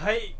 [0.00, 0.34] はい。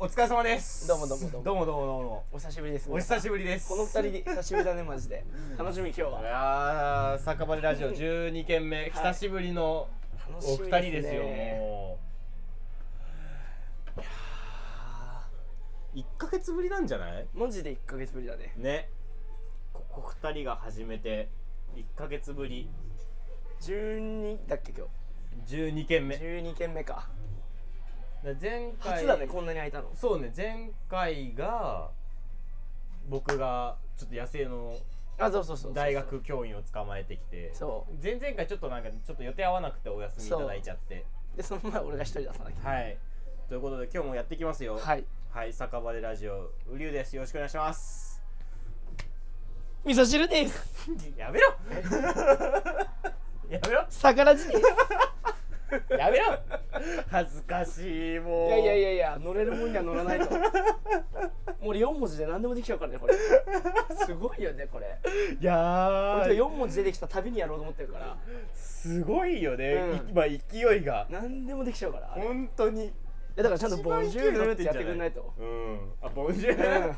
[0.00, 0.88] お疲れ様です。
[0.88, 1.44] どうもどうもどうも。
[1.44, 2.24] どうもどうもどうも。
[2.32, 2.90] お久しぶりです。
[2.90, 3.68] お久しぶりです。
[3.68, 5.24] この二人で久しぶりだねマジで。
[5.56, 9.88] 楽しみ今日いはやー酒場ラジオ12件目、久しぶりの
[10.28, 11.98] 楽おしみ二人ですよねも
[13.96, 14.00] う。
[14.00, 16.00] いやー。
[16.00, 17.26] 1ヶ月ぶりなんじゃない？
[17.34, 18.52] マジで1ヶ月ぶりだね。
[18.56, 18.90] ね。
[19.72, 21.28] ここ2人が始めて
[21.76, 22.68] 1ヶ月ぶり。
[23.60, 24.88] 12だっけ今
[25.46, 26.16] 12件目。
[26.16, 27.08] 日12件目か
[28.40, 29.90] 前回初だねこんなに空いたの。
[29.94, 31.90] そうね前回が
[33.08, 34.76] 僕がちょっと野生の
[35.18, 37.52] あそうそうそう大学教員を捕まえてきて。
[37.54, 38.02] そう。
[38.02, 41.04] 前々回ちょっとなんかちょっと予定合わなくてお休みいただいちゃって。
[41.36, 42.98] でその前俺が一人出さなきゃはい。
[43.48, 44.78] ということで今日もやっていきますよ。
[44.78, 45.04] はい。
[45.30, 47.16] はい酒場でラジオウリュウです。
[47.16, 48.22] よろしくお願いします。
[49.84, 50.90] 味噌汁です。
[51.16, 51.54] やめろ。
[53.48, 53.86] やめろ。
[53.88, 54.62] 魚地です
[55.98, 56.38] やめろ。
[57.10, 58.48] 恥ずかしいもう。
[58.48, 60.30] いやいやいやいや乗れるもんには乗らないと。
[60.38, 63.14] もう俺4文字で何でもできちゃうからねこれ。
[63.94, 64.98] すごいよねこれ。
[65.40, 68.16] いや俺ー4文字出てきた旅にやろうと思ってるから。
[68.54, 70.10] すごいよね、うん。
[70.10, 71.06] 今勢いが。
[71.10, 72.92] 何でもできちゃうから本当に。
[73.38, 75.32] やだからちゃんとボンジュールってやってくんんないと。
[75.38, 75.92] うん。
[76.02, 76.94] あボンジュール、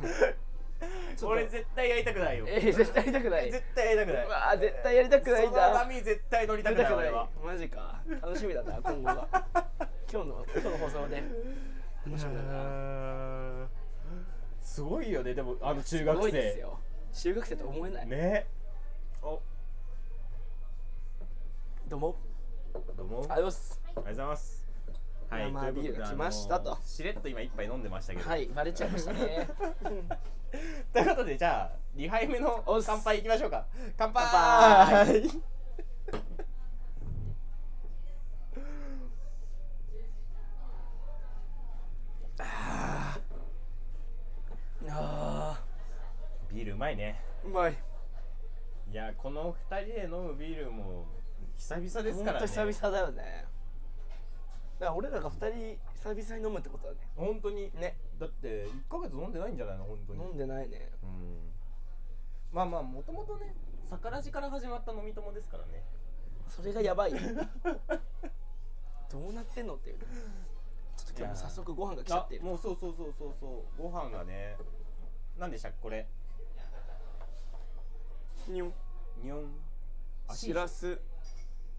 [1.22, 2.46] 俺絶対やりたくないよ。
[2.48, 3.50] えー、絶対やりたくない。
[3.50, 4.26] 絶対やりたくない。
[4.26, 5.66] うわー絶対やりたくないんだ。
[5.66, 6.92] その波絶対乗りたくない。
[6.94, 8.00] 俺はマジか。
[8.22, 9.28] 楽しみだな 今後が
[10.10, 11.22] 今日の今日の放送で。
[12.06, 13.68] 楽しみだな。
[14.62, 15.34] すごいよね。
[15.34, 16.78] でもあの中す学ごいです生よ。
[17.12, 17.56] 中学生。
[17.56, 18.46] とは思えない、ね。
[19.22, 19.40] お。
[21.88, 22.16] どうも。
[22.96, 23.18] どうも。
[23.18, 23.80] ありがとうございます。
[23.84, 24.70] ありがとうございます。
[25.30, 26.76] はいビールが来ましたと。
[26.84, 28.28] しれっと今一杯飲んでましたけど。
[28.28, 29.48] はいバレちゃいましたね
[30.92, 33.66] ということでじゃあ2杯目の乾杯いきましょうか。
[33.96, 34.24] 乾杯。
[34.30, 35.40] 乾杯。
[44.88, 45.62] あ
[46.50, 47.22] ビールうまいね。
[47.44, 47.76] ーうまい。
[48.90, 51.06] いやこの2人で飲むビールも
[51.56, 52.40] 久々ですからね。
[52.40, 53.44] と久々だよね。
[54.80, 56.98] だから俺らが2人久々に飲むってことだね。
[57.16, 57.70] 本当に。
[57.74, 59.84] ねだって1ヶ月飲んでないんじゃないの？
[59.84, 60.22] 本当に。
[60.22, 60.90] 飲んでないね。
[61.02, 61.50] うん。
[62.52, 63.54] まあまあもともとね
[63.88, 65.82] 桜地から始まった飲み友ですからね。
[66.46, 67.12] それがやばい。
[67.12, 67.18] よ
[69.10, 72.42] どうなってんのっていうちょっと今日も早速ご飯が来ちゃってる。
[72.42, 73.82] あもうそうそうそうそうそう。
[73.82, 74.56] ご飯がね
[75.38, 76.06] 何でしたっけこれ？
[78.48, 78.72] にょん
[79.22, 79.48] にょん
[80.34, 81.00] しらす。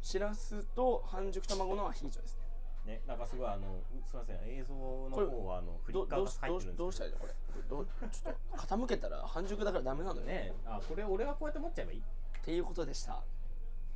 [0.02, 2.41] しらすと半熟卵のアヒージョです
[2.86, 6.88] ねねなんかすごいあのうすいません映像の方はあのフリどッカーが入ってるんですど。
[6.88, 7.34] うしたらいいのこれ？
[7.70, 10.54] どうちょっと傾けたら半熟だからダメなのよね。
[10.66, 12.00] あこれ俺がこうやって持っちゃえばいい？
[12.00, 12.02] っ
[12.44, 13.22] ていうことでした。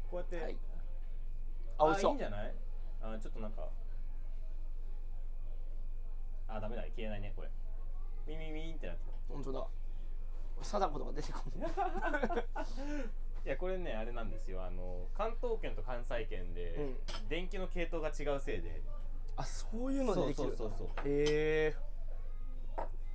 [0.10, 0.58] こうやって、はい。
[1.80, 2.54] あ美味しそいういんじゃない？
[3.02, 3.68] あちょっとなんか。
[6.48, 7.50] あダメだ消えないねこれ。
[8.28, 9.66] ミミミーンってなって本当だ。
[10.62, 11.72] 貞子とか出てこない
[13.46, 14.64] いやこれねあれなんですよ。
[14.64, 16.96] あの関東圏と関西圏で、
[17.30, 18.82] 電気の系統が違うせいで。
[19.38, 21.06] あそういうのでできるそうそうそうそう。
[21.06, 21.76] へえ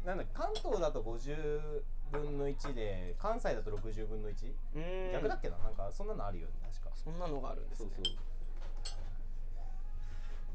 [0.05, 1.83] なんだ関東だと50
[2.13, 4.53] 分の1で関西だと60分の 1?
[4.77, 5.13] うん。
[5.13, 5.59] 逆だっけな？
[5.59, 6.91] なんかそんなのあるよね確か。
[6.95, 7.91] そんなのがあるんですね。
[7.97, 8.15] そうそう。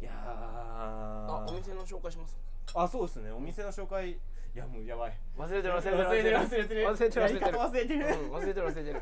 [0.02, 0.14] いやー。
[0.16, 2.38] あお店の紹介します。
[2.74, 3.30] あそうですね。
[3.32, 4.12] お店の紹介。
[4.12, 5.20] いやもうやばい。
[5.38, 9.02] 忘れてる忘れてる忘れてる忘れてる忘れてる忘れてる忘れてるうん忘れてる忘れてる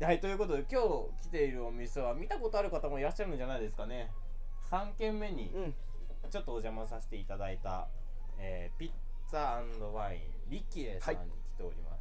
[0.00, 0.88] はいということで今日
[1.28, 4.10] 来ているお店は見たことある方もいらっしゃるんじゃないですかね。
[4.70, 5.74] 3軒目にうん。
[6.30, 7.88] ちょっとお邪魔させていただいた、
[8.38, 8.90] えーピッ
[9.28, 10.20] ツァワイン
[10.50, 11.20] リキエさんに
[11.54, 12.00] 来ております、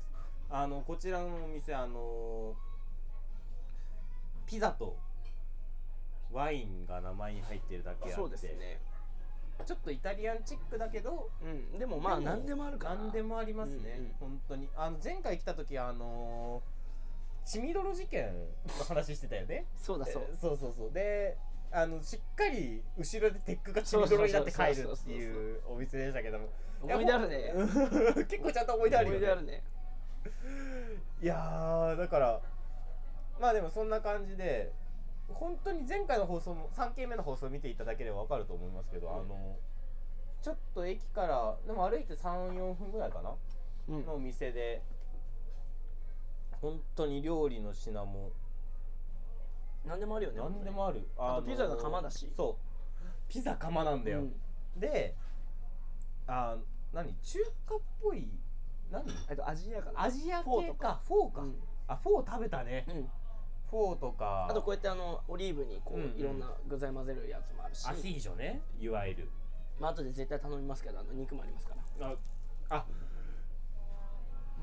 [0.49, 2.55] あのこちらのお店あの
[4.45, 4.97] ピザと
[6.31, 8.15] ワインが名前に入ってるだけあって。
[8.15, 8.79] そうですね
[9.65, 12.95] ちょっとイタリアンチックだけどうんでもまあ何でもあるから。
[12.95, 14.11] 何でもありますね、うんうん。
[14.19, 14.69] 本当に。
[14.75, 18.33] あの前回来た時あのー、血みどろ事件
[18.79, 19.65] の話してたよね。
[19.77, 20.23] そうだそう。
[20.31, 20.91] えそうそうそう。
[20.91, 21.37] で
[21.71, 26.49] あのしっかり後ろでテックが血みどろになって帰るっていうお店でしたけども。
[26.81, 27.53] 思い出あるね。
[28.29, 29.63] 結構ちゃんと思い出あるよ、ね、思い出あるね。
[31.21, 32.41] いやーだから
[33.39, 34.71] まあでもそんな感じで
[35.33, 39.13] 本当に前回の放送も3件目の放送を見ていただければ分かると思いますけど、うん。
[39.13, 39.57] あの
[40.41, 43.33] ちょっと駅からでも歩いて34分ぐらいかな
[43.89, 44.81] うんのお店で
[46.61, 48.31] 本当に料理の品も
[49.85, 51.07] 何でもあるよね何でもある。
[51.17, 52.31] あとピザが釜だし。
[52.35, 53.03] そう。
[53.27, 54.79] ピザ釜なんだよ、うん。
[54.79, 55.15] で
[56.27, 56.57] あ
[56.93, 57.13] 何？
[57.21, 58.29] 中華っぽい
[58.91, 59.03] 何？
[59.29, 60.03] えっとアジアかな。
[60.03, 61.01] アジアフォーと系か。
[61.07, 61.41] フォーか。
[61.41, 61.55] うん。
[61.87, 62.85] あフォー食べたね。
[62.89, 63.09] うん
[63.69, 64.47] フォーとか。
[64.49, 66.19] あとこうやってあのオリーブにこう、うんうん。
[66.19, 67.87] いろんな具材混ぜるやつもあるし。
[67.87, 68.61] アヒージョね。
[68.79, 69.29] いわゆる。
[69.79, 72.07] まあ後で絶対頼みますけどあの肉もありますから。
[72.07, 72.15] あ
[72.69, 72.85] あ。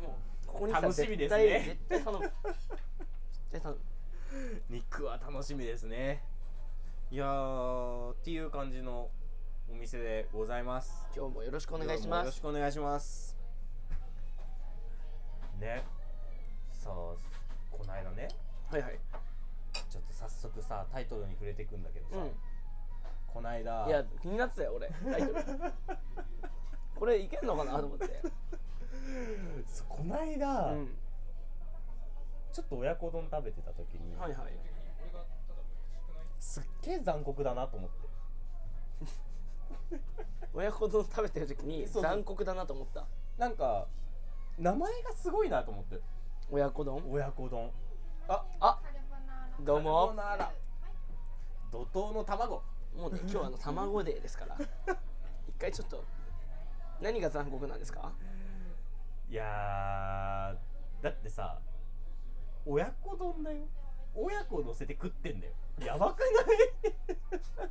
[0.03, 2.25] もうここに来たら楽しみです絶対ね絶対頼む。
[2.25, 2.33] 絶
[3.53, 3.81] 対頼む。
[4.69, 6.23] 肉は楽しみですね。
[7.11, 9.09] いやーっていう感じの
[9.71, 11.09] お店でございます。
[11.17, 13.37] 今日もよろしくお願いしよろしますくお願いします。
[15.61, 15.85] ね。
[16.71, 18.29] さあこの間ね
[18.71, 18.99] はいはい。
[19.89, 22.31] ちょっと早速さタイトルに触れていくんだけどさ、う
[23.33, 25.35] この間んいや気になってたよ俺タイトル。
[26.97, 28.23] これいけんのかなと思って。
[29.89, 30.99] この間、うん。
[32.53, 34.53] ちょっと親子丼食べてた時に、はいはい。
[36.39, 38.07] すっげえ残酷だなと思って。
[40.55, 43.07] 親子丼食べてる時に残酷だなと思った。
[43.37, 43.87] なんか
[44.59, 46.01] 名前がすごいなと思って。
[46.51, 47.03] 親子丼？
[47.11, 47.71] 親子丼
[48.29, 48.81] ああ。
[49.61, 50.15] どうも。
[51.71, 52.63] 怒涛の卵。
[52.97, 54.57] もうね 今日はあの卵デーですから。
[55.49, 56.05] 一回ちょっと
[57.01, 58.13] 何が残酷なんですか？
[59.29, 61.61] いやーだってさ
[62.65, 63.65] 親子丼だよ。
[64.15, 65.53] 親子乗せて食ってんだよ。
[65.81, 67.19] やばくない？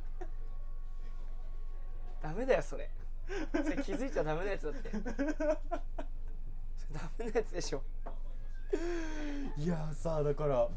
[2.22, 2.90] ダメだよそれ。
[3.52, 4.90] それ気づいちゃダメなやつだって。
[4.90, 5.02] それ
[6.92, 7.82] ダメなやつでしょ
[9.56, 10.68] いやーさだから。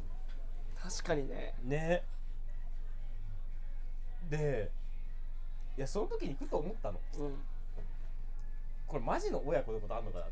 [0.81, 1.53] 確かにね。
[1.63, 2.03] ね。
[4.29, 4.71] で
[5.77, 6.99] いやその時にふと思ったの。
[7.17, 7.35] うん。
[8.87, 10.31] これマジの親子のことあんのかなと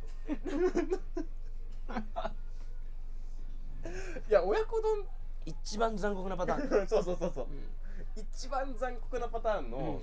[4.30, 5.06] いや親子丼
[5.46, 7.46] 一番残酷なパターン、 そうそうそうそう。
[7.46, 7.70] うん。
[8.16, 10.02] 一番残酷なパターンの、うん。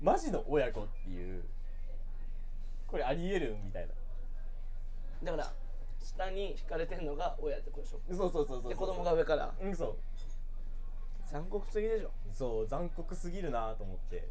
[0.00, 1.44] マジの親子っていう
[2.86, 3.94] これありえるみたいな。
[5.24, 5.52] だから
[6.06, 8.00] 下に引かれてんのが親ってことでしょ？
[8.14, 9.52] そうそうそうそうで子供が上から。
[9.60, 9.96] うんそう。
[11.26, 12.10] 残酷すぎでしょ？
[12.32, 14.28] そう残酷すぎるなと思って。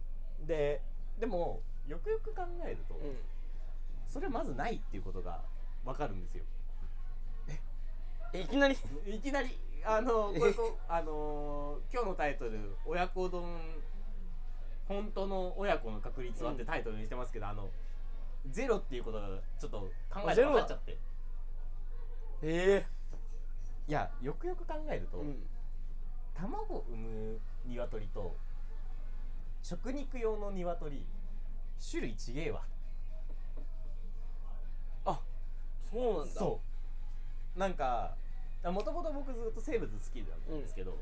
[0.48, 0.82] で
[1.20, 3.18] でもよくよく考えると、うん。
[4.08, 5.42] それまずないっていうことが
[5.84, 6.44] わかるんですよ。
[8.34, 8.42] え？
[8.42, 8.78] いきなり？
[9.08, 13.44] いきなりあのこれこあのー今日のタイトル「親子丼
[14.88, 17.70] 本当の親子の確率は」ってタイトルにしてますけど、あの
[18.50, 19.28] ゼロっていうことが
[19.60, 19.80] ちょっと
[20.10, 20.56] 考えてあゼロ。
[20.56, 20.98] だ分かっちゃって
[22.42, 22.86] え
[23.88, 25.48] いやよくよく考えると、えうん。
[26.34, 28.36] 卵を産む鶏と
[29.62, 31.06] 食肉用の鶏
[31.90, 32.62] 種類ちげえわ。
[35.06, 35.20] あ
[35.92, 36.34] そうなんだ。
[36.34, 36.62] そ
[37.56, 37.60] う。
[37.60, 38.16] なんか
[38.64, 40.18] もともと僕ずっと生物好き
[40.50, 40.98] なんですけど、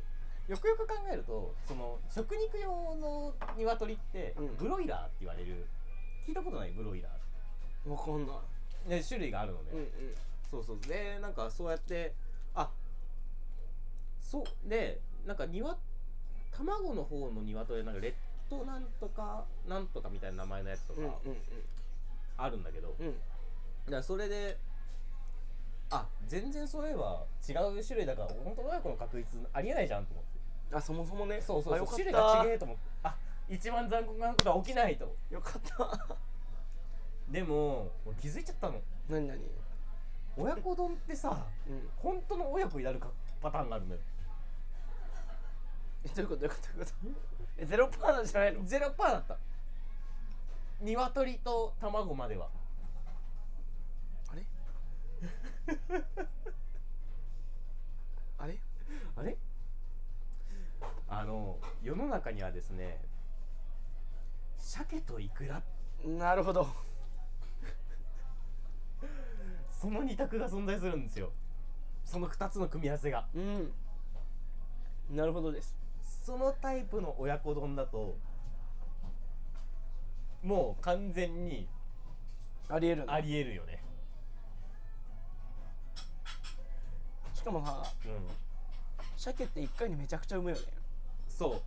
[0.47, 4.56] よくよく考えるとその食肉用の鶏ってうん。
[4.57, 5.65] ブロイラーって言われる、
[6.27, 7.09] 聞いたことないブロイラ
[7.89, 8.35] わかんない。
[8.88, 9.88] ーで種類があるのね、うんうん
[10.54, 10.80] そうそう。
[10.88, 12.14] でなんかそうやって
[12.54, 12.70] あ
[14.22, 15.76] そうでなんか鶏
[16.52, 18.14] 卵の方の鶏なんかレッ
[18.50, 21.38] ドなんとかなんとかみたいな名前のやつとかうんうん
[22.38, 23.14] あるんだけど、うんうん
[23.86, 24.58] だからそれで
[25.90, 30.76] あ全然そういえば違う種類だから本当親子の確率ありえないじゃんと思って。
[30.76, 31.42] あそもそもね。
[31.42, 31.88] そうそうそう。
[31.88, 32.84] 種類がた違えと思って。
[33.04, 33.16] あ
[33.50, 35.16] 一番残酷なことは起きないと。
[35.30, 36.18] よかった。
[37.30, 38.82] でも俺気づいちゃったの。
[39.10, 39.40] 何何？
[40.38, 41.89] 親子丼ってさうん。
[41.97, 43.09] 本当の親子になるか
[43.41, 44.00] パターンがあるのよ。
[46.06, 48.63] えどういうこと どういうことどういうことえゼロパーなんじゃないの？
[48.65, 49.38] ゼロパーだった。
[50.81, 52.49] 鶏と卵までは。
[54.30, 54.45] あれ？
[58.37, 58.59] あれ？
[59.16, 59.37] あれ？
[61.07, 62.99] あの世の中にはですね
[64.57, 65.61] 鮭とイクラ。
[66.04, 66.68] なるほど
[69.83, 71.30] その二択が存在するんですよ。
[72.06, 73.28] その二つの組み合わせが。
[73.35, 73.73] うん。
[75.13, 75.75] なるほどです。
[76.25, 78.16] そのタイプの親子丼だと
[80.42, 81.68] もう完全に
[82.69, 83.04] ありえる。
[83.07, 83.83] ありえるよね。
[87.33, 88.11] しかもさうん。
[89.18, 90.61] 鮭って1回にめちゃくちゃ産むよね。
[91.28, 91.61] そう。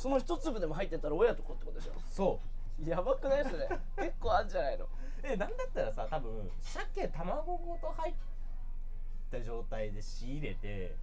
[0.00, 1.92] その一粒でも入ってたら親と子ってことでしょ。
[2.08, 2.38] そ
[2.86, 2.88] う。
[2.88, 3.68] やばくないそれ。
[3.98, 4.86] 結構あんじゃないの？
[5.22, 8.14] えなんだったらさ多分鮭卵ごと入っ
[9.30, 10.94] た状態で仕入れて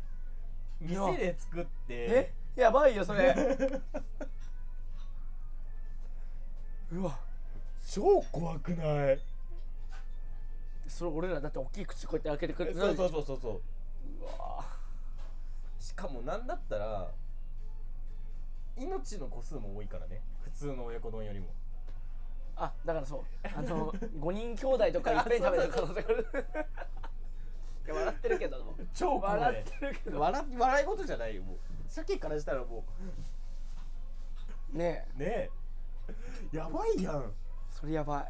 [0.80, 1.94] 店で作って
[2.56, 2.62] え？
[2.62, 3.34] やばいよそれ。
[6.92, 7.20] うわ
[7.88, 9.20] 超怖くない？
[10.88, 13.62] それ俺らだって大きい口こうやって開けてくれてそうそうそうそうそう。
[14.22, 14.64] うわ。
[15.80, 17.12] しかもなんだったら
[18.78, 20.22] 命の個数も多いからね。
[20.44, 21.48] 普通の親子丼よりも
[22.58, 23.24] あだからそう。
[23.44, 26.28] あの 5人兄弟とかいっぺんに食べてる可能性がある
[27.86, 28.76] いや笑ってるけど。
[28.94, 29.40] 超怖い。
[29.40, 30.20] 笑ってるけど。
[30.20, 31.58] 笑笑い事じゃないよもう。
[31.88, 32.86] 鮭からしたらも
[34.72, 35.52] ねうねえ。
[36.52, 37.24] やばいやん。
[37.24, 37.28] え
[37.70, 38.22] それやば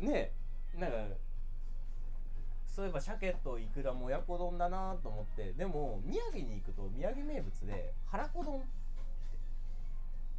[0.00, 0.04] い。
[0.06, 0.32] ね
[0.74, 0.78] え。
[0.78, 0.96] なんか
[2.66, 5.52] そういえば鮭とイクラも親子丼だなと思って。
[5.52, 8.62] でも宮城に行くと宮城名物で腹子丼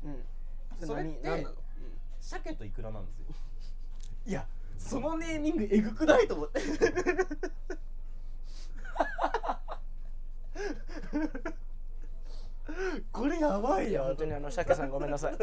[0.03, 0.25] うん。
[0.85, 1.55] それって何何なの、
[2.25, 3.25] 鮭とイクラなんですよ。
[4.25, 4.47] いや
[4.79, 6.59] そのネーミングえぐくないと思って。
[13.11, 15.37] これやばうん、いやいや本当にあの鮭さんごめんなさい。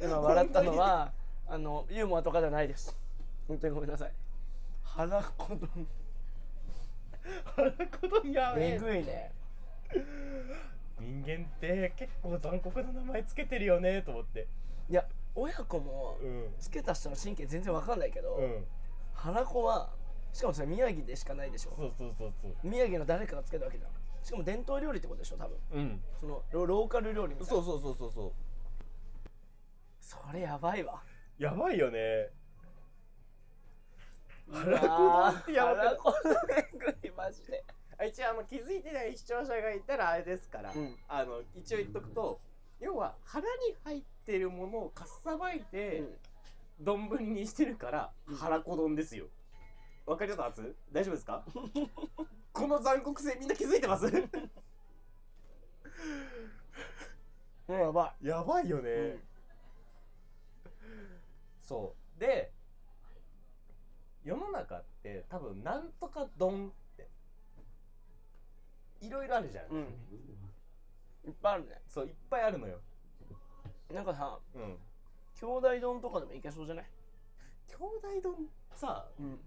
[0.00, 1.12] 今笑ったのは
[1.48, 2.96] あのユーモアとかじゃないです。
[3.48, 4.12] 本当にごめんなさい。
[4.84, 5.86] 腹子丼。
[7.56, 8.74] 腹子丼やべえ。
[8.74, 9.32] えぐいね。
[11.00, 14.46] 人間って結構残酷な名前つけてるよねと思って。
[14.88, 15.04] いや
[15.34, 16.54] 親子もうん。
[16.58, 18.64] つけた人の神経全然わかんないけど、うん。
[19.12, 19.90] 腹子は
[20.32, 21.74] しかもそれ宮城でしかないでしょ。
[21.76, 22.54] そうそうそうそう。
[22.62, 23.90] 宮城の誰かがつけたわけじゃん。
[24.22, 25.58] しかも伝統料理ってことでしょ多分。
[25.72, 26.02] うん。
[26.18, 27.62] そのロローカル料理みたいな。
[27.62, 28.32] そうそうそうそうそう。
[30.00, 31.02] それやばいわ。
[31.38, 32.30] やばいよね。
[34.46, 35.96] うわ腹子丼ってやばくない？
[36.78, 37.64] 腹子マジで。
[38.06, 40.96] 一応あの気づいてない視聴者がいたらあれですから、うん。
[41.08, 42.40] あの一応言っとくと
[42.84, 43.50] 要は腹に
[43.82, 46.18] 入ってるものをかっさばいてうん。
[46.80, 48.36] 丼、にしてるからうん。
[48.36, 49.28] 腹子丼ですよ。
[50.04, 50.74] わかります？
[50.92, 51.42] 大丈夫ですか？
[52.52, 54.04] この残酷性みんな気づいてます？
[54.06, 54.10] う
[57.72, 59.20] んやばやばいよね、い、うん。
[61.62, 62.20] そう。
[62.20, 62.52] で
[64.22, 67.08] 世の中って多分なんとか丼って
[69.00, 69.86] いろいろあるじゃん、うん
[71.26, 71.80] いっぱいあるね。
[71.88, 72.78] そういっぱいあるのよ。
[73.92, 74.78] なんかさうん。
[75.40, 76.84] 兄弟丼とかでもいけそうじゃない？
[77.68, 77.74] 兄
[78.20, 78.48] 弟丼？
[78.74, 79.40] さうん。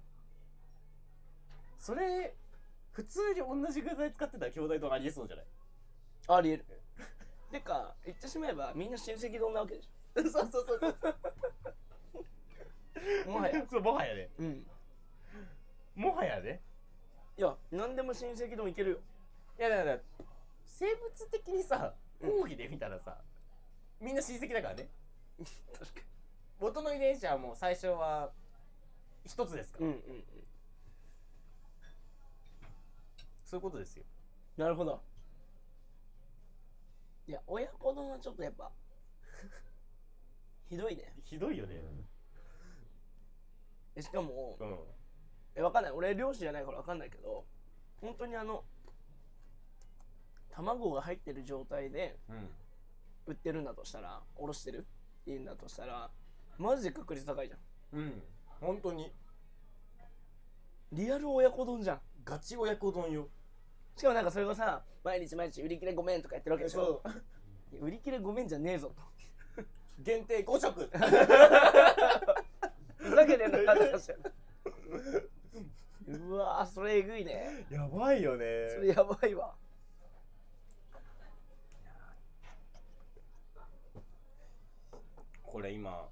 [1.78, 2.36] それ
[2.92, 5.46] 普通に同じ具材使ってたら兄弟丼ありえそうじゃない？
[6.28, 6.66] ありえる。
[7.52, 11.16] てか言ってしまえばみんな親戚丼なわけでし そうそうそうそう。
[13.28, 13.66] ょもはや。
[13.70, 14.68] そうもはやねうん。
[15.96, 16.62] もはやね
[17.38, 18.98] いや何でも親戚丼いけるよ。
[19.60, 20.00] いやだから
[20.78, 22.30] 生物的にさうん。
[22.30, 23.18] 講義で見たらさ、
[24.00, 24.90] みんな親戚だからね。
[25.74, 26.02] 確か
[26.60, 28.32] 元の遺伝子はもう最初は
[29.26, 30.24] 一つですから、にうんうんうん。
[33.44, 34.04] そういうことですよ。
[34.56, 35.02] なるほど。
[37.28, 38.72] いや親子丼はちょっとやっぱ
[40.70, 41.14] ひどいね。
[41.24, 41.76] ひどいよね。
[43.96, 44.78] えしかもうん。
[45.56, 45.92] えわかんない。
[45.92, 47.46] 俺漁師じゃないからわかんないけど
[48.00, 48.64] 本当にあの
[50.58, 52.50] 卵が入ってる状態でうん
[53.28, 54.88] 売ってるんだとしたらおろしてる
[55.26, 56.10] いいんだとしたら
[56.58, 57.58] マジで確率高いじゃ
[57.96, 58.00] ん。
[58.00, 58.24] うん。
[58.60, 59.12] 本当に。
[60.92, 62.00] リアル親子丼じゃん。
[62.26, 63.28] ガチ親子丼よ。
[63.96, 67.04] しかもなんかそれがさ毎日毎日売り切れごめんとか言ってるわけでしょ。
[67.80, 69.64] 売り切れごめんじゃねえぞと。
[70.00, 70.90] 限定5食。
[72.98, 74.32] ふざけてんなって話やな
[76.08, 77.68] うわーそれえぐいね。
[77.70, 78.70] やばいよね。
[78.70, 79.54] それやばいわ
[85.48, 86.06] これ今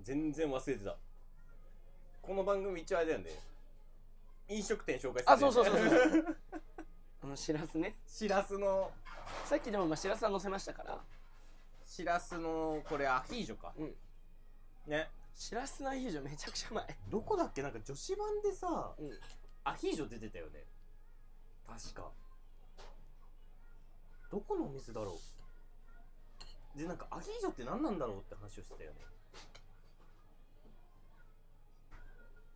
[0.00, 0.96] 全然忘れてた。
[2.22, 3.30] この番組一応あれだよね。
[4.48, 5.84] 飲食店紹介するあそうそうそうそ
[6.20, 6.36] う。
[7.22, 7.98] あのしらすね。
[8.06, 8.90] しらすの。
[9.44, 11.04] さっきでもまあしらすは載せましたから。
[11.84, 13.74] しらすのこれアヒージョか。
[13.76, 13.96] うん。
[14.86, 15.10] ね。
[15.34, 16.86] しらすのアヒージョめちゃくちゃうまい。
[17.08, 17.62] どこだっけ？
[17.62, 19.20] なんか女子版でさうん。
[19.64, 20.64] アヒージョ出てたよね。
[21.66, 22.12] 確か。
[24.30, 25.18] どこのお店だろう？
[26.76, 28.96] でなんかアヒージョって何なんだろうって話をしてたよね。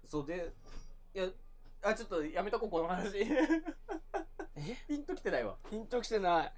[0.05, 0.53] そうで
[1.15, 1.29] いや
[1.83, 3.19] あちょっとやめとこうこの話。
[3.21, 3.27] え？
[4.89, 5.59] ピンときてないわ。
[5.69, 6.53] ピンときてない。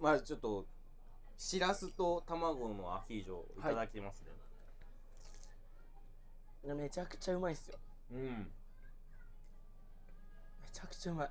[0.00, 0.66] まあちょっと
[1.36, 4.24] しらすと卵のアヒージョいただきます
[6.64, 7.78] ね、めちゃくちゃうまいっすよ。
[8.10, 8.20] うん。
[8.20, 8.46] め
[10.72, 11.30] ちゃくちゃうまい。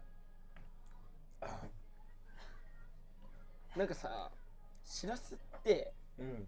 [3.76, 4.32] なんかさ
[4.94, 6.48] しらすってうん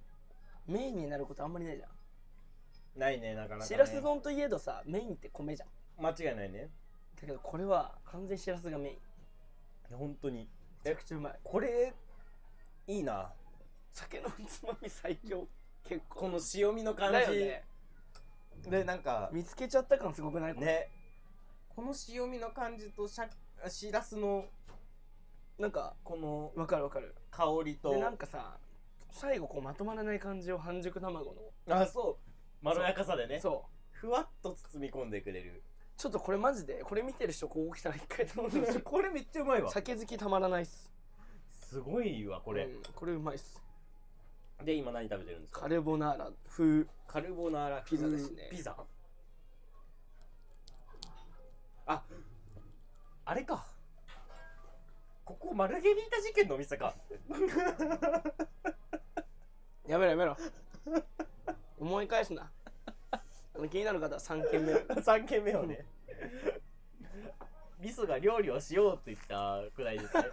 [0.67, 2.99] メインになることあんまりないじゃん。
[2.99, 5.69] ないねなかなか、ね、しらす丼といえどさメインって米じゃん。
[6.05, 6.69] 間違いないね。
[7.15, 9.97] だけどこれは完全にしらすがメイン。
[9.97, 10.47] 本当に。
[10.83, 11.39] めちゃくちゃうまい。
[11.43, 11.93] これ
[12.87, 13.31] いいな。
[13.93, 15.47] 酒のつまみ最強。
[15.83, 16.19] 結構。
[16.19, 17.63] この塩味の感じ、だよね。
[18.69, 20.53] でなんか見つけちゃった感すごくない？
[20.53, 20.65] これ。
[20.67, 20.89] ね。
[21.75, 23.27] この塩味の感じとしゃ
[23.69, 24.45] しらすの
[25.57, 27.15] なんかこのわかるわかる。
[27.31, 27.91] 香りと。
[27.91, 28.57] でなんかさ
[29.12, 31.33] 最後こうまとまらない感じを半熟卵
[31.67, 31.75] の。
[31.75, 32.17] あそ
[32.62, 32.65] う。
[32.65, 33.39] まろやかさでね。
[33.39, 35.63] そふわっと包み込んでくれる。
[35.97, 39.71] ちょっとこれマジでこれ見てる人ここ来たら一回頼んでほしいこれめっちゃうまいわ。
[39.71, 40.91] 酒好きたまらないっす。
[41.50, 43.62] すごいわこれ、うんこれうまいっす。
[44.63, 45.62] で今何食べてるんですか？
[45.62, 46.85] カルボナーラ風。
[47.07, 48.50] カルボナーラピザですね。
[48.51, 48.75] ピザ？
[51.88, 52.03] あ
[53.25, 53.65] あれか
[55.25, 56.94] ここマルゲリータ事件のお店か。
[59.88, 60.38] やめろやめろ。
[61.79, 62.51] 思い返すな。
[63.10, 63.22] あ
[63.55, 64.74] の気になる方は3軒目。
[64.75, 65.88] を3軒目をね。
[67.79, 70.24] ミスが料理をしようって言ったくらいですね。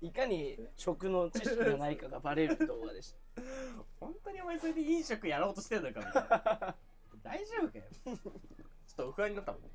[0.00, 3.18] いかに食の知識がないかがバレる動画でした。
[4.00, 6.76] 本当にお前それで飲食やろうとしてんのかみたいな。
[7.22, 7.84] 大丈夫かよ。
[7.94, 8.18] ちょっ
[8.96, 9.62] と不安になったもん。
[9.62, 9.66] い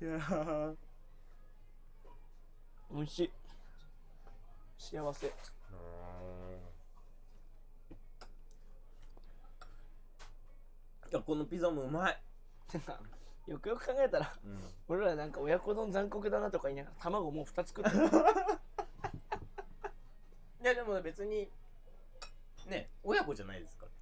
[0.00, 0.76] やー
[2.92, 3.30] 美味しい。
[4.78, 5.26] 幸せ。
[5.26, 5.30] い
[11.12, 12.16] やこのピザもうまい、
[13.48, 14.32] よくよく考えたら
[14.86, 17.96] 俺らなんか親子丼残酷だなとか言いながら卵もう2つ作ってる。
[20.62, 21.50] いやでも別に
[22.66, 23.86] ね親子じゃないですか。
[23.86, 23.92] ら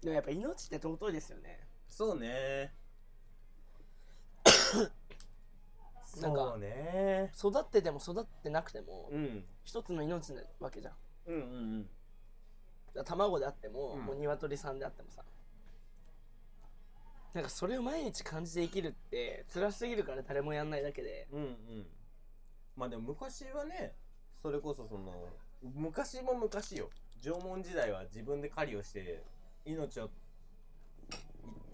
[0.00, 1.68] でもやっぱ命って尊いですよね。
[1.88, 2.74] そうね
[6.22, 7.32] なんかね。
[7.36, 9.44] 育ってても育ってなくてもうん。
[9.64, 10.94] 一つの命なわけじゃん。
[11.26, 11.44] うんうんう
[11.78, 11.86] ん。
[12.94, 14.04] ら卵であっても、うん。
[14.04, 15.22] もう鶏さんであってもさ。
[17.34, 21.28] なんかそれを毎日感じて生きるって辛すぎるから誰もやんないだけで。
[21.32, 21.86] うんうん。
[22.76, 23.94] まあでも昔はね
[24.42, 25.12] それこそその
[25.74, 26.88] 昔も昔よ。
[27.22, 29.22] 縄文時代は自分で狩りをして
[29.64, 30.10] 命をい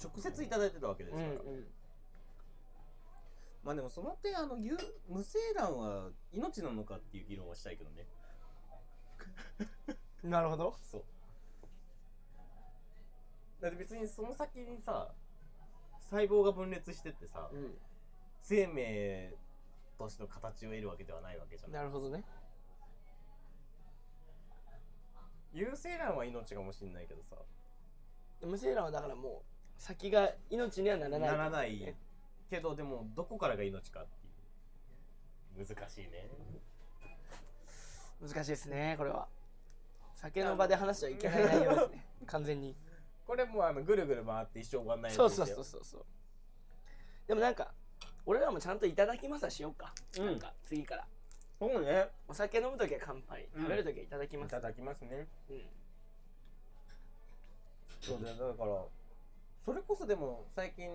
[0.03, 1.29] 直接いただいてたわけですから、
[3.63, 4.77] まあでもその点あの有
[5.09, 8.07] 無精卵は命なのかっていう議論はしたいけどね。
[10.25, 10.77] う んなるほど。
[10.83, 11.05] そう。
[13.61, 15.15] だって別にその先にさ
[16.11, 17.57] 細胞が分裂してってさ、う
[18.41, 19.35] 生命
[19.97, 22.25] としての形を得るわけではないわけじゃんんなるほどね。
[25.55, 27.37] 有精卵は命かもしんないけどさ。
[28.43, 29.43] 無精卵はだからも
[29.79, 31.31] う先が命にはならない。
[31.31, 31.79] ならない。
[31.79, 31.97] ね
[32.53, 35.67] けどでもどこからが命かっていう。
[35.67, 36.29] 難しいね。
[38.21, 39.27] 難しいですねこれは。
[40.17, 42.07] 酒の場で話してはいけない内容ですね。
[42.27, 42.77] 完全に。
[43.27, 46.05] これもうあのぐるぐる回って一生終わんないそうそうそうそうそう。
[47.27, 47.73] でもなんか
[48.27, 50.27] 俺らもちゃんといただきますはしようか、うん。
[50.27, 51.07] なんか次から。
[51.59, 52.09] そうね。
[52.29, 53.63] お酒飲む時は乾杯、うん。
[53.63, 54.49] 食べる時はいただきます。
[54.49, 55.27] いただきますね。
[55.49, 55.63] うん。
[57.99, 58.37] そうだよ。
[58.37, 58.85] だから
[59.65, 60.91] それこそでも最近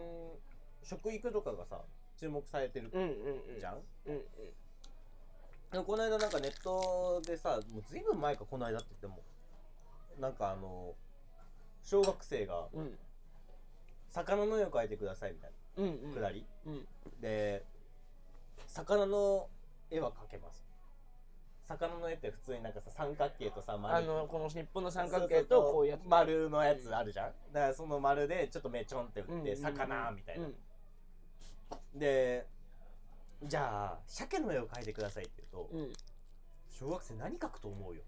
[0.87, 1.81] 食育とかがさ
[2.17, 3.11] 注目されてるうんうんう
[3.57, 3.59] ん。
[3.59, 3.73] じゃん、
[4.05, 4.21] うんうん。
[5.71, 9.21] でもこの間なんかネットでさもうずいぶん前かこの間って言っても
[10.19, 10.93] なんかあの
[11.83, 12.97] 小学生がうん。
[14.09, 16.09] 魚の絵を描いてくださいみたいうんうん。
[16.11, 16.87] なくだり、うん。
[17.21, 17.63] で
[18.65, 19.47] 魚の
[19.91, 20.65] 絵は描けます。
[21.67, 23.95] 魚の絵って普通になんかさ三角形とさ丸。
[23.95, 26.01] あのこの日本の三角形とこういうやつ。
[26.07, 29.57] 丸のやつあるじゃん、だからその丸でちょっと目ちょんって打って、うんうんうん。
[29.57, 30.55] 魚みたいな、うん
[31.95, 32.47] で
[33.43, 35.93] じゃあ鮭の絵を描いてくださいって言うと、うん。
[36.69, 38.01] 小学生何描くと思うよ？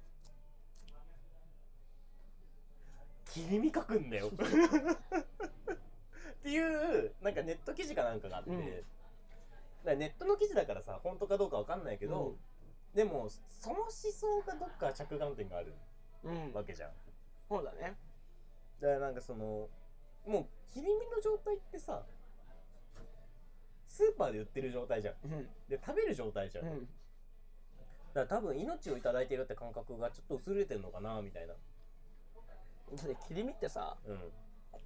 [3.26, 4.28] 切り身描くんだよ。
[4.34, 4.38] っ
[6.42, 10.00] ていうなんかネット記事かなんかがあって、うん。
[10.00, 12.36] ネットの記事だからさ本当かどうかわかんないけど、
[12.94, 15.76] でもその思想がどっか着眼点がある
[16.24, 16.92] うん、うん、わけじゃん。
[17.48, 17.98] そうだね。
[18.80, 19.70] だからなんかその
[20.26, 22.06] もう切り身の状態ってさ
[24.00, 25.16] スーパーで売ってる状態じゃん。
[25.26, 25.50] うん。
[25.68, 26.88] で食べる状態じゃん、だかうん
[28.14, 31.54] ら多分命をいただいてるって感覚がちょっと薄れてんのかなみたいな。
[31.54, 31.60] だ
[33.04, 34.20] って切り身ってさうん。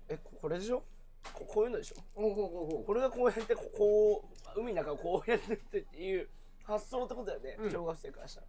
[0.10, 0.84] えここれでしょ？
[1.32, 1.96] ここういうのでしょ？
[2.16, 6.28] おうほうほうほこれがこうやってここう海の中を こうやってっていう
[6.64, 7.72] 発想ってことだよね、うん。
[7.72, 8.48] 小学生からしたら。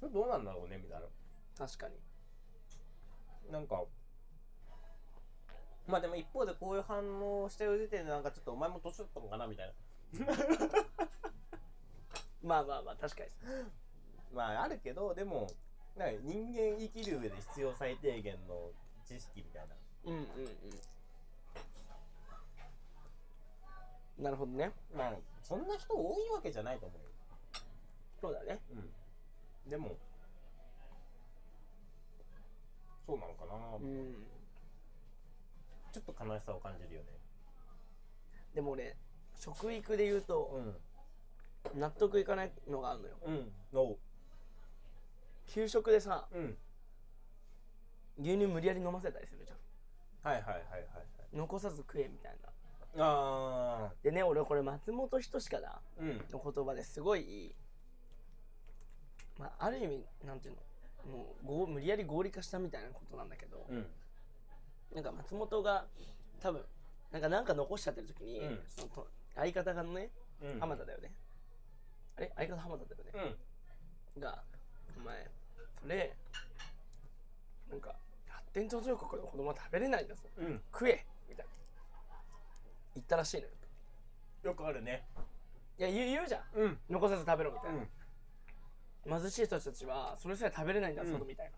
[0.00, 1.02] それどうなんだろうねみたい
[1.56, 1.94] 確かに。
[3.50, 3.82] ななんか
[5.88, 9.72] まあでも一方でこういう反応をしてる時点でなんかちょっとお前も年取ったのかなみたいな。
[12.42, 13.30] まあまあまあ確かに。
[14.34, 15.48] まああるけどでも
[15.96, 18.70] なんか人間生きる上で必要最低限の
[19.06, 19.74] 知識みたいな。
[20.04, 20.22] うんうん
[24.18, 24.24] うん。
[24.24, 24.72] なるほどね。
[24.94, 27.08] まあそんな人多いわけじゃないと思うよ。
[28.20, 28.60] そうだね。
[28.70, 28.74] う
[29.68, 29.70] ん。
[29.70, 29.96] でも
[33.06, 34.37] そうなのかな、うん
[35.92, 37.08] ちょっと悲しさを感じるよね。
[38.54, 38.96] でも俺
[39.36, 41.80] 食育で言うとうん。
[41.80, 43.16] 納得いかないのがあるのよ。
[43.26, 43.30] う
[43.90, 43.96] ん。
[45.46, 46.56] 給食でさうん。
[48.20, 50.32] 牛乳無理やり飲ませたりするじゃん。
[50.32, 50.84] はいはいはいはい
[51.32, 52.48] 残さず食えみたいな。
[53.00, 56.24] あでね俺これ松本人志かなーうん。
[56.30, 57.54] の言葉ですごい。
[59.38, 60.54] まあある意味なんていう
[61.06, 63.86] のもうご無理やり合理化したみたいなことなんだけど、うん
[64.94, 65.86] なんか松本が
[66.40, 66.64] 多分
[67.12, 68.60] なんかなんか残しちゃってる時に、うん。
[68.68, 70.10] そのと相方がね
[70.42, 70.60] うん。
[70.60, 71.12] 浜田だよね、
[72.16, 72.32] あれ？
[72.36, 73.36] 相方浜田だよね、
[74.16, 74.22] うん。
[74.22, 74.42] が
[74.96, 75.30] お前
[75.80, 76.16] それ
[77.70, 77.94] なんか
[78.28, 80.22] 発展途上国の子供は食べれないんだぞ。
[80.38, 80.62] うん。
[80.72, 81.04] 食え！
[81.28, 81.52] みたいな。
[82.94, 83.50] 言ったらしいのよ。
[84.44, 85.04] よくあるね。
[85.78, 86.42] いや言う言うじゃん。
[86.54, 86.78] うん。
[86.88, 87.88] 残さず食べろみたいうん。
[89.10, 91.26] な、貧しい人たちはそれさえ食べれないんだぞ、うん。
[91.26, 91.52] みたいな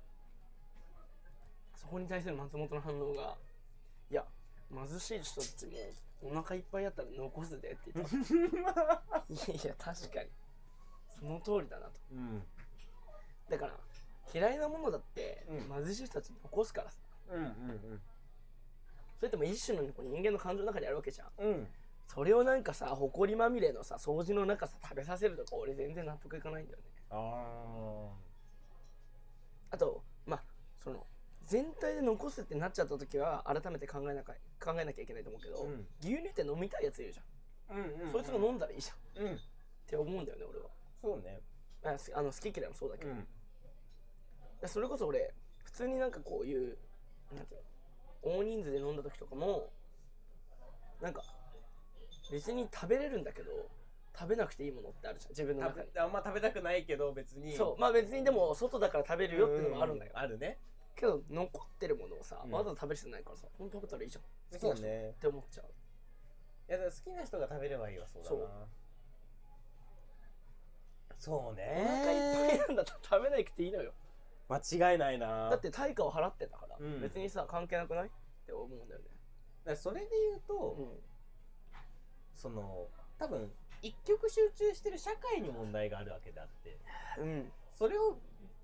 [1.80, 3.36] そこに対する松本の反応が
[4.10, 4.24] いや
[4.70, 5.72] 貧しい人たちも
[6.22, 8.14] お腹いっぱいあったら残すでって言った。
[8.14, 8.20] の
[9.30, 10.30] いやいや確かに。
[11.08, 11.92] その通りだなと。
[12.12, 12.42] うん。
[13.48, 13.78] だから
[14.32, 16.98] 嫌いなものだってう貧しい人たちに残すからさ。
[17.30, 18.02] うんうん
[19.16, 21.32] それってもう一種のこう人間の感情の中にあるわけじゃん。
[21.38, 21.48] うん。
[21.48, 21.74] うん
[22.06, 26.84] それをなんかさ埃まみれのさ掃除の中さ食べさせるとか俺全然納得いかないんだよね。
[27.08, 28.10] あ
[29.70, 30.44] あとまあ
[30.82, 31.06] その
[31.50, 34.34] 全体で残すってなっちゃった時は改めて考えなきゃ
[34.64, 35.86] 考えなきゃいけないと思うけど、うん。
[36.00, 38.12] 牛乳って飲みたいやついるじゃん、ーうんうん。
[38.12, 39.26] そいつが飲んだらいいじゃん。
[39.26, 39.38] っうん。
[39.84, 40.66] て思うんだよね俺は。
[41.02, 41.40] そうね。
[41.82, 43.26] あの好き嫌いもそうだけど、うん。
[44.60, 45.34] でそれこそ俺
[45.64, 46.78] 普通になんかこういう
[47.34, 49.72] なんていうの大人数で飲んだ時とかも
[51.02, 51.24] なんか
[52.30, 53.50] 別に食べれるんだけど
[54.16, 55.90] 食べなくていいものってあるじゃん自分の食中に。
[55.94, 57.56] べあんま食べたくないけど別に。
[57.56, 57.80] そう。
[57.80, 60.58] まあ別にでも外だから食べるよっていうのもあるんだよ、あるね
[60.96, 62.50] けど残ってるものをさ、うん。
[62.50, 64.24] わざわざ食べる必要ないからさほんと食べたらいいじゃん。
[64.24, 65.64] 好きな人そうねって思っちゃう。
[66.68, 68.66] いやだから好きな人が食べればいいわそうだな。
[71.18, 71.48] そう。
[71.48, 71.84] おね。
[71.86, 73.92] 腹いっぱいなんだったら食べなくていいのよ。
[74.48, 75.50] 間違いないな。
[75.50, 77.00] だって対価を払ってんだから、うん。
[77.00, 78.10] 別にさ関係なくないっ
[78.46, 79.06] て思うんだよね。
[79.64, 80.88] だからそれで言うと、うん。
[82.34, 83.50] その多分
[83.82, 86.78] 一極集中してる社会に問題があるわけであって
[87.18, 87.52] うん。
[87.74, 88.18] それを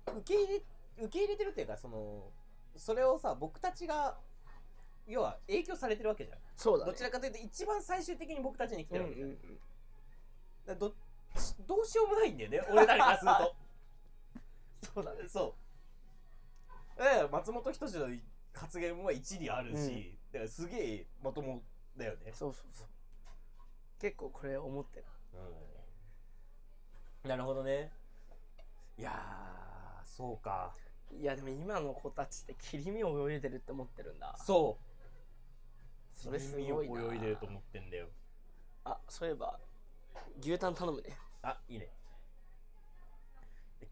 [0.07, 0.61] 受け入れ
[0.99, 2.31] 受け入れてるっていうかその
[2.75, 4.17] それをさ僕たちが
[5.07, 6.91] 要は影響されてるわけじゃん、そうだね。
[6.91, 9.59] どちらかというと一番最終的に僕たちに来てうんうんるわけじゃん、だか
[10.67, 10.93] らど
[11.65, 12.61] どうしようもないんだよね。
[12.69, 13.55] 俺らからすると。
[14.93, 15.27] そうだね。
[15.29, 15.55] そ
[16.97, 16.99] う。
[16.99, 18.07] だから松本人志の
[18.53, 21.63] 発言は一理あるし、だからすげえまとも
[21.95, 22.87] だよね、そうそうそう。
[23.99, 25.05] 結構これ思ってる。
[27.23, 27.91] うん、なるほどね。
[28.97, 30.75] いやーそうか
[31.11, 34.35] いやでも今の子たちって切り身を泳いでるって思ってるんだ。
[34.37, 36.17] そう。
[36.17, 37.13] それすごいな。
[37.13, 38.07] 泳いでると思ってんだよ。
[38.83, 39.59] あそういえば
[40.39, 41.09] 牛タン頼むね。
[41.41, 41.89] あいいね。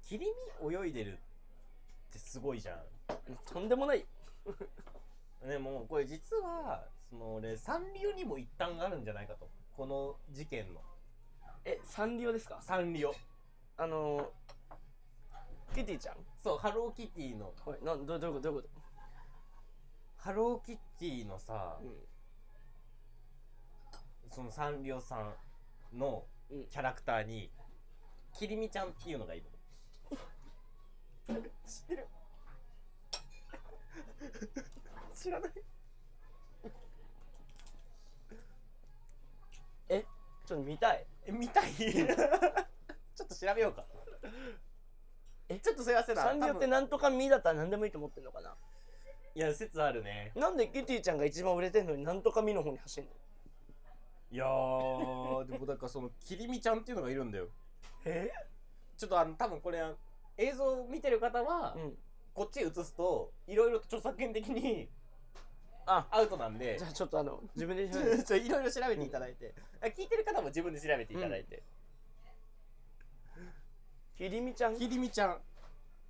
[0.02, 0.28] 切り
[0.62, 1.16] 身泳いでるっ
[2.12, 2.80] てすごいじゃん。
[3.46, 4.06] とんでもない。
[5.42, 9.50] よねもうこれ実はその俺サンリオにも一端があるんじゃないかと。
[9.76, 10.82] この事件の。
[11.64, 12.62] えサンリオですか？
[12.62, 13.14] サンリオ。
[13.78, 14.32] あの
[15.76, 16.16] キティちゃん？
[16.42, 17.54] そうハローキティの。
[17.66, 17.84] はい。
[17.84, 18.52] なんどどういうこと？
[18.52, 18.70] どういうこ
[20.18, 21.78] ハローキティのさ
[23.92, 25.36] と、そのサンリオさん
[25.98, 26.66] のうん。
[26.68, 27.50] キャラクターに
[28.38, 29.46] キリミちゃんっていうのがいる
[31.30, 31.42] の。
[31.66, 32.08] 知ってる。
[35.14, 35.52] 知らない。
[39.90, 40.06] え？
[40.46, 41.06] ちょっと見たい。
[41.26, 41.74] え見たい？
[41.76, 42.06] ちょ
[43.26, 43.86] っと調べようか。
[44.24, 44.30] え
[45.48, 46.24] ちょっとすいませんな。
[46.24, 48.56] サンリオってなんとかミだったら何でもいいと思ってんのかな？
[49.36, 50.32] いや説あるね。
[50.36, 53.10] なんでキティちゃんが一番売れてんのになんとかミの方に走んの？
[54.32, 57.48] いやーでもだからそのキリミちゃんっていうのがいるんだよ。
[58.06, 58.32] え？
[58.98, 59.84] ちょっとあの多分これ
[60.38, 61.94] 映像を見てる方は、うん。
[62.34, 64.90] こっち映すといろいろと著作権的に
[65.86, 66.06] あ。
[66.12, 66.78] アウトなんで。
[66.78, 71.64] じゃあちょっとあの自分で ちょちょいろいろ調べていただいて、あ聞いてる方も自分で調べていただいて、
[74.18, 74.76] キリミちゃん？
[74.76, 75.38] いきりみちゃん。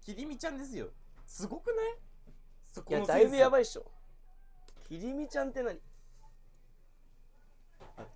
[0.06, 0.90] きりみちゃんですよ。
[1.26, 1.76] すごくない？
[2.68, 3.86] そこのやだいぶやばいいっしょ。
[4.88, 5.80] キリミちゃんって何？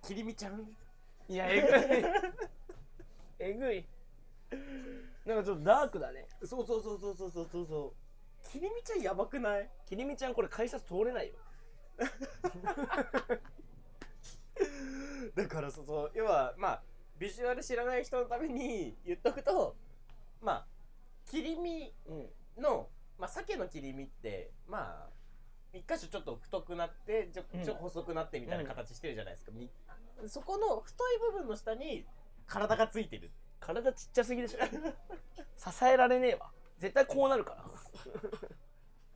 [0.02, 0.76] きりみちゃん？
[1.28, 2.04] いやえぐい。
[3.50, 3.88] えぐい。
[5.26, 6.28] なんかちょっとダークだね。
[6.44, 7.66] そうそうそうそうそうそうそう。
[7.66, 7.94] そ
[8.46, 9.68] うきりみちゃんやばくない？
[9.86, 11.34] キリミちゃんこれ改札通れないよ。
[15.34, 16.82] だからそうそう要はまあ
[17.20, 19.76] ビジュアル知らない人のために言っとくと
[20.40, 20.66] まあ
[21.30, 22.14] 切り身う
[22.58, 25.10] んの、まあ、鮭の切り身ってまあ
[25.72, 27.62] 一箇所ちょっと太くなってちょうん。
[27.62, 29.70] ちょっと細くなってみたいな形してるじゃないですか、み
[30.26, 32.06] そこの太い部分の下に
[32.46, 33.30] 体がついてる。
[33.60, 34.58] 体ちっちゃすぎでしょ。
[35.70, 36.50] 支えられねえわ。
[36.78, 37.64] 絶対こうなるから。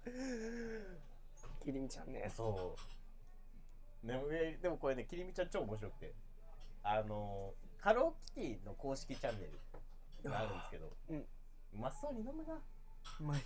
[1.61, 2.31] きりみちゃんね。
[2.37, 2.77] そ
[4.05, 4.07] う。
[4.07, 6.15] でもえでもこれねきりみちゃん超面白くて。
[6.85, 9.47] あのハローキティの公式チャンネ
[10.23, 11.17] ルがあるんですけど、うん。
[11.19, 11.25] う
[11.79, 12.55] まそうに飲むな。
[12.55, 13.41] うまい。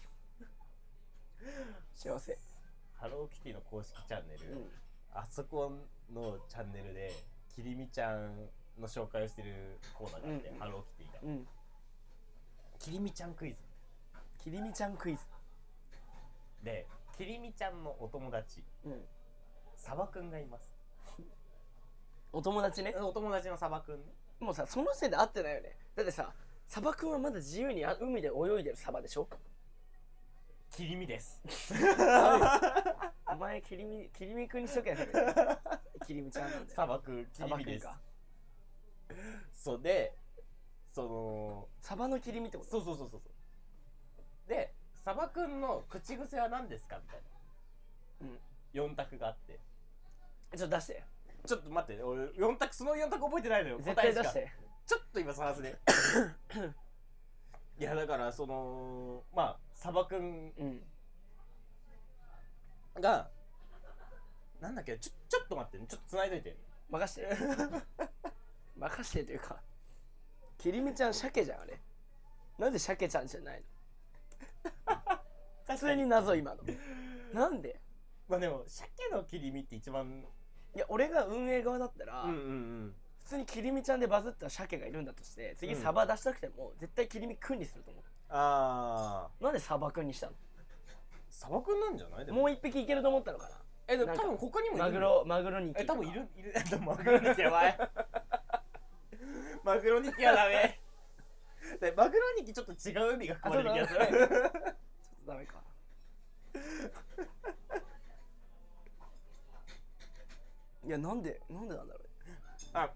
[1.92, 2.38] 幸せ。
[2.94, 4.68] ハローキティの公式チャンネル、うん。
[5.12, 5.72] あそこ
[6.14, 7.12] のチャンネルで
[7.52, 8.46] きりみちゃん
[8.80, 10.54] の紹介をしてるコーナーがあって、うん。
[10.54, 11.32] うんハローキティが。
[11.32, 11.46] うん。
[12.78, 13.58] きりみちゃんクイズ。
[14.44, 15.22] きりみちゃんクイズ。
[16.62, 18.62] できりみちゃんのお友達。
[18.86, 19.02] うん。
[19.74, 20.72] サバくんがいます。
[22.32, 22.94] お友達ね。
[22.94, 25.76] お友達のサバくんねもうさその時点で会ってないよね。
[25.96, 26.32] だってさ
[26.66, 29.28] サバ君はまだ自由にあ海で泳いでるサバでしょ？
[30.70, 31.42] きりみです。
[33.30, 34.96] お前きりみきりみくんにしとけよ。
[36.06, 36.64] きりみちゃんなんだよ。
[36.68, 37.88] サバくんきサりみです
[39.54, 40.14] そうで
[40.92, 42.70] そのサバの切り身ってこと？
[42.70, 43.30] そうそうそうそうそ
[44.46, 44.48] う。
[44.48, 44.72] で
[45.04, 46.98] サバくんの口癖は何ですか？
[47.02, 47.20] みたい
[48.30, 49.58] な、4択があって。
[50.56, 51.04] ちょっと出して
[51.46, 53.78] ちょっと待って俺4択その4択覚えてないのよ。
[53.78, 54.52] 絶答えして。
[54.86, 55.78] ちょっと今探すね。
[57.78, 60.82] いやだからそのまあサバくんうん。
[63.00, 63.30] が
[64.60, 65.86] なんだっけちょちょっと待ってね。
[65.88, 66.56] ちょっと繋いどいて。
[66.90, 67.28] 任して。
[68.76, 69.60] 任してというか
[70.56, 71.80] きりみちゃん鮭じゃんあれ。
[72.58, 73.62] なんで鮭ちゃんじゃない
[74.86, 75.22] の？
[75.74, 76.62] 普通に謎今の。
[77.32, 77.80] なんで？
[78.28, 80.26] まあでも鮭の切り身って一番
[80.78, 82.94] いや俺が運営側だったら、うんうんうん。
[83.24, 88.04] 普通にきりみちゃんでバズった鮭がいるんだとして次うんサバ出したくても絶対きりみくんにすると思う。
[88.28, 90.34] ああなんでサバくんにしたの？
[91.28, 92.26] サバくんなんじゃない？
[92.26, 92.42] でも。
[92.42, 93.56] もう一匹いけると思ったのかな？
[93.88, 96.28] えでも多分他にもいるなマグロマグロにえ多分いる。
[96.36, 97.78] いるえマグロニキやばい
[99.64, 100.80] マグロニキはダメ。
[101.82, 104.28] でマグロニキちょっと違う海が含まれる気がする。
[104.28, 104.50] ちょっ
[105.26, 105.58] とダメか
[110.88, 112.08] いやなんでなんでなんだろう
[112.72, 112.90] あ。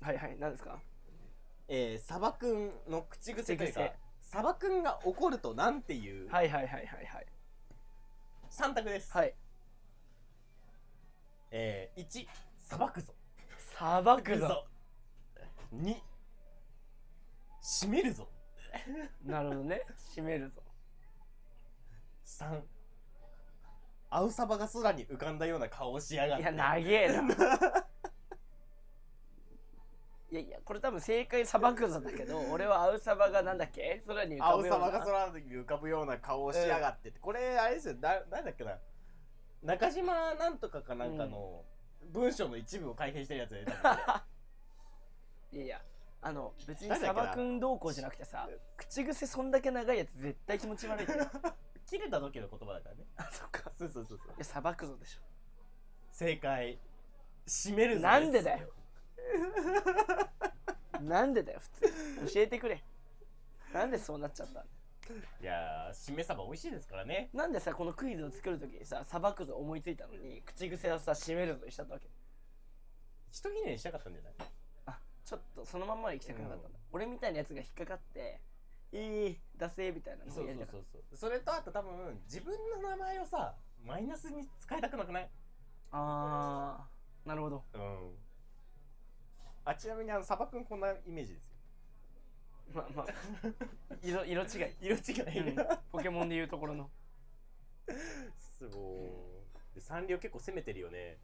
[0.00, 0.80] はいはい何ですか？
[1.68, 7.26] えー、サバくんの口癖というかサバくんが怒るとなんていうはいはいはいはいはい。
[8.50, 9.34] 3択です、はい。
[11.52, 12.26] えー、1
[12.58, 13.14] さばくぞ
[13.78, 14.66] さばくぞ。
[15.72, 15.96] 2
[17.62, 18.28] 閉めるぞ。
[19.24, 19.82] なるほどね。
[20.08, 20.60] 閉めるぞ。
[22.26, 22.60] 3
[24.14, 26.42] アウサバが空に浮かんだような顔をしやがって。
[26.42, 27.22] いや長えな。
[30.30, 34.02] いやいやこれ多分正解さばくぞだけど 俺はアウサバがなんだっけ？
[34.06, 34.86] 空に浮かぶような。
[34.86, 37.08] バが空に浮かぶような顔をしやがって。
[37.08, 37.94] って、これあれですよ。
[37.94, 38.78] ななんだっけな？
[39.62, 41.64] 中島なんとかかなんかの
[42.12, 43.60] 文章の一部を改変してるやつで、
[45.52, 45.82] いやいや
[46.20, 47.22] あの別に誰だっけな？
[47.24, 51.24] サバくんどうこうじゃなくてさ口癖そんだけ長いやつ絶対気持ち悪いよ
[51.92, 53.04] 切れた時の言葉だからね。
[53.16, 53.70] あそっか。
[53.78, 54.28] そうそうそうそう。
[54.28, 55.20] いやさばくぞでしょ。
[56.10, 56.78] 正解。
[57.46, 58.68] 閉めるぞなんでだよ。
[61.00, 61.88] なんでだよ普
[62.26, 62.34] 通。
[62.34, 62.82] 教えてくれ。
[63.72, 64.66] なんでそうなっちゃったの
[65.40, 67.28] いやーしめ鯖美味しいですからね。
[67.34, 72.08] なんでさこのクイズを作るときにささばくぞ思いついたのに口癖をさ閉めるぞにしちゃったわけ。
[73.30, 74.32] ひとひねりしたかったんじゃない？
[74.86, 78.40] あちょっとそのまんまで行きたくなかったんだ、俺みたいなやつが引っかかって
[78.92, 85.24] いい惰性みたいなのそうをやりたかっそうそうそうそれとあと多分自分の名前をさマイナスに使いたくなくない？
[85.90, 87.64] たあーなるほど。
[87.74, 88.10] うん。
[89.64, 91.52] あちなみにあのサバくんこんなイメージですよ。
[92.74, 93.06] まあまあ。
[94.02, 95.56] 色色違い、 色違い、うん。
[95.92, 96.90] ポケモンでいうところの。
[98.38, 99.06] すご
[99.72, 99.74] い。
[99.74, 101.18] でサンリオ結構攻めてるよね。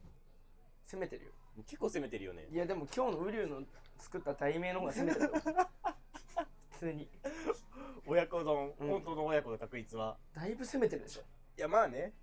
[0.85, 1.31] 攻めてるよ。
[1.65, 2.47] 結構攻めてるよね。
[2.49, 5.31] いやでも今日のウリュウの作った題名の方が攻めてるよ。
[5.39, 5.53] 普
[6.79, 7.09] 通に。
[8.07, 8.87] 親子丼、うん。
[8.89, 10.17] 本当の親子の確率は。
[10.33, 11.21] だいぶ攻めてるでしょ。
[11.57, 12.13] いやまあね。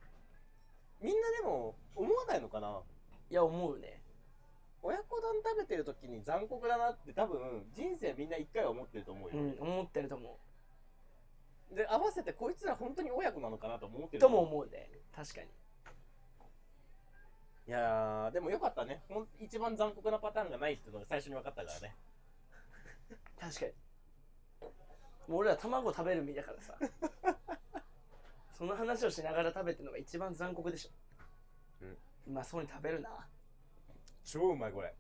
[1.03, 2.81] みんなでも思わないのかな。
[3.31, 4.03] いや思うね。
[4.83, 10.38] 親子丼食べてる時に残酷だなって多分人生みんな一回は思ってると思うよ、うん思ってると思
[11.73, 14.21] で合わせてこいつら本当に親子なのかなと思ってるう。
[14.21, 14.88] とも思うね。
[15.14, 15.49] 確かに。
[17.66, 19.03] いやーでもよかったね。
[19.09, 21.97] ほん一番残酷なパターンがないっていうのが最初に分かったからね。
[23.40, 23.73] 確かに
[25.29, 26.75] もう俺ら卵食べる身だからさ。
[28.57, 30.91] その話をしながら食べてるのが一番残酷でしょ。
[31.83, 31.99] うん。
[32.29, 33.29] うまそうに食べるな。
[34.25, 34.95] 超うまいこれ。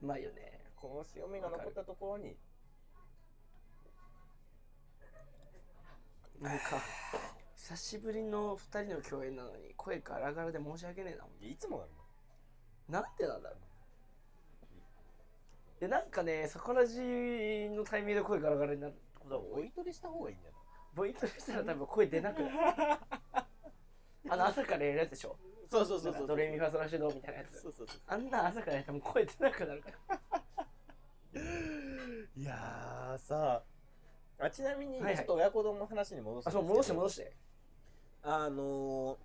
[0.00, 0.72] うまいよね。
[0.76, 2.36] この塩味が残ったところに。
[6.40, 6.82] なんか
[7.54, 11.78] 久しぶりの2人の共演なのに声ガラガラで申し訳ねえないつも
[12.88, 13.58] なのなんでなんだろう。
[15.80, 16.98] でなんかね魚地
[17.70, 19.62] のタイミングで声ガラガラになることが多い。
[19.62, 20.60] 追い取りした方がいいんじゃない？
[20.94, 22.54] ボイトレしたら多分声出なくなる。
[24.28, 25.36] あの朝からやるやつでしょ？
[25.70, 27.60] そうそうそうそうドレミファソラシドみたいなやつ。
[27.62, 30.20] そうそうそうあんな朝からやっても声出なくなるから。
[32.36, 33.62] いやーさ
[34.38, 34.50] あ。
[34.50, 35.14] ちなみにちょはい。
[35.14, 36.58] はいっと親子丼の話に戻すんですけど。
[36.58, 37.36] あそう戻して戻して。
[38.24, 39.18] あのー、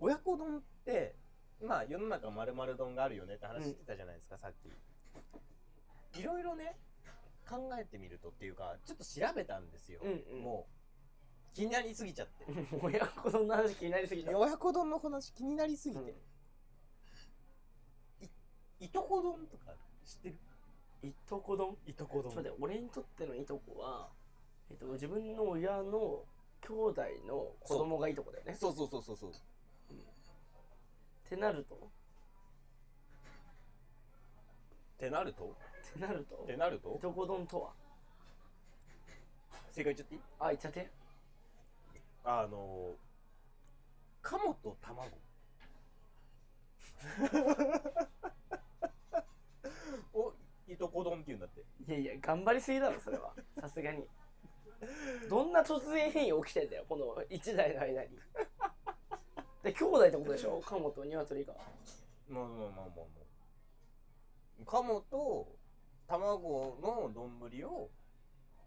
[0.00, 1.14] 親子丼って
[1.60, 4.52] まあ世の中まるまる丼があるよねって話してたじゃないですか、さっ
[6.12, 6.20] き。
[6.20, 6.76] いろいろね
[7.48, 10.42] 考えてみるとっていうかちょっと調べたんですよ、うんうん。
[10.42, 12.44] もう気になりすぎちゃって。
[12.82, 14.38] 親子丼の話気になりすぎた。
[14.38, 16.14] 親子丼の話気になりすぎて、うん。
[18.84, 20.38] いとこ丼とか知ってる？
[21.02, 21.76] いとこ丼？
[21.86, 22.32] いとこ丼。
[22.32, 24.08] ちょっと待って俺にとってのいとこは、
[24.70, 26.24] えっと、自分の親の
[26.60, 28.54] 兄弟の子供がいとこだよね。
[28.54, 29.30] そうそうそうそうそう。
[29.30, 29.34] っ
[31.28, 31.74] てなると？
[31.74, 31.78] っ
[34.98, 35.44] てなると？
[35.44, 35.48] っ
[35.94, 36.36] てなると。
[36.36, 36.94] ってなると？
[36.94, 37.70] いとこ丼とは。
[39.70, 40.20] 正解言っちゃっていい？
[40.40, 40.90] あ言っちゃって。
[42.24, 45.08] あのー、鴨と卵。
[50.12, 50.32] お
[50.68, 51.60] いとこ丼って言うんだって。
[51.86, 53.32] いやいや頑張りすぎだろそれは。
[53.60, 54.04] さすがに。
[55.28, 58.10] どんな突然変異起きてんだよこの1代の間に。
[59.62, 60.60] で兄弟ってことでしょ？
[60.60, 61.54] カモとニワトリが。
[62.28, 63.06] まあまあまあまあまあ。
[64.66, 65.48] 鴨と
[66.08, 67.90] 卵の丼を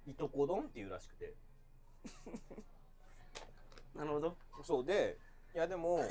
[0.06, 1.34] いとこ丼っていうらしくて。
[3.96, 4.38] なるほど。
[4.64, 5.18] そうで
[5.54, 6.02] いやでも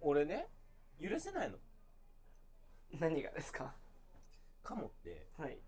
[0.00, 0.48] 俺ね
[1.00, 1.58] 許せないの。
[2.92, 3.74] 何がですか？
[4.62, 5.58] 鴨ってはい。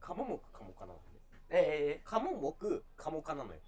[0.00, 1.00] 鴨目鴨かなのね。
[1.48, 2.52] ええ鴨目
[2.96, 3.60] 鴨かなのよ。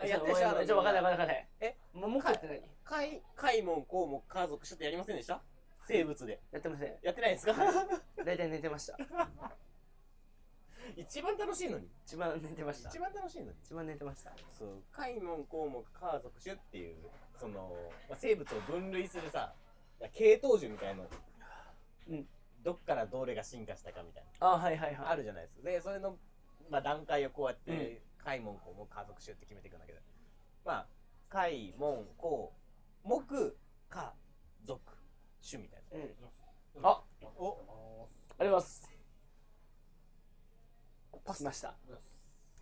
[0.00, 1.48] ええやってるちょっと分かんない分かんない分かんない。
[1.60, 2.62] えももくって何？
[2.84, 5.42] 海海門項目家族ちょっとやりませんでした？
[5.84, 6.40] 生物で。
[6.52, 6.98] やってません。
[7.02, 7.54] やってないですか？
[8.24, 8.96] 大体寝てました
[10.96, 11.88] 一番楽しいのに。
[12.06, 12.88] 一番寝てました。
[12.88, 13.52] 一番楽しいのに。
[13.64, 14.32] 一番寝てました。
[14.52, 14.82] そう。
[14.92, 16.96] 海門項目家族種っていう
[17.38, 17.74] その、
[18.08, 19.54] まあ、生物を分類するさ
[20.12, 21.08] 系統樹みたいなの。
[22.10, 22.26] うん。
[22.62, 24.94] どっからどれが進化したかみたいあはいはいはい。
[24.94, 25.62] なあるじゃないですか。
[25.64, 26.16] でそれの、
[26.70, 27.76] まあ、段階をこうやっうん。
[27.78, 30.00] て海門項目家族種って決めていくんだけど。
[30.64, 30.86] まあ
[31.28, 32.52] 海門項
[33.04, 33.56] 目
[33.88, 34.14] 家
[34.64, 34.80] 族
[35.48, 35.98] 種みたいな。
[35.98, 36.86] うん。
[36.86, 37.02] あ
[37.36, 38.91] おあります
[41.24, 41.74] パスました。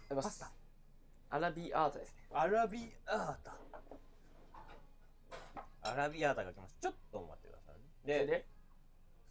[0.09, 0.51] パスタ
[1.31, 2.23] アラビアートですね。
[2.33, 3.57] アラビアータ。
[5.83, 6.81] アラビアータが来ました。
[6.83, 7.77] ちょっと待ってください
[8.09, 8.27] ね。
[8.27, 8.47] で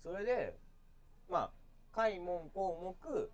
[0.02, 0.24] それで？
[0.26, 0.58] それで
[1.30, 1.52] まあ
[1.96, 3.32] 開門項目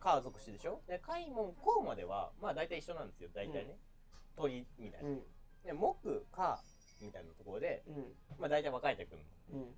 [0.00, 0.80] 家族種でしょ？
[0.86, 3.28] で開門項まではまあ大体一緒なんですよ。
[3.34, 3.76] 大体ね、
[4.36, 5.20] 鳥みたいな、うん。
[5.64, 6.62] で木家
[7.02, 8.14] みたいなところでうん。
[8.38, 9.58] まあ大体分かれてくるの。
[9.60, 9.74] うん。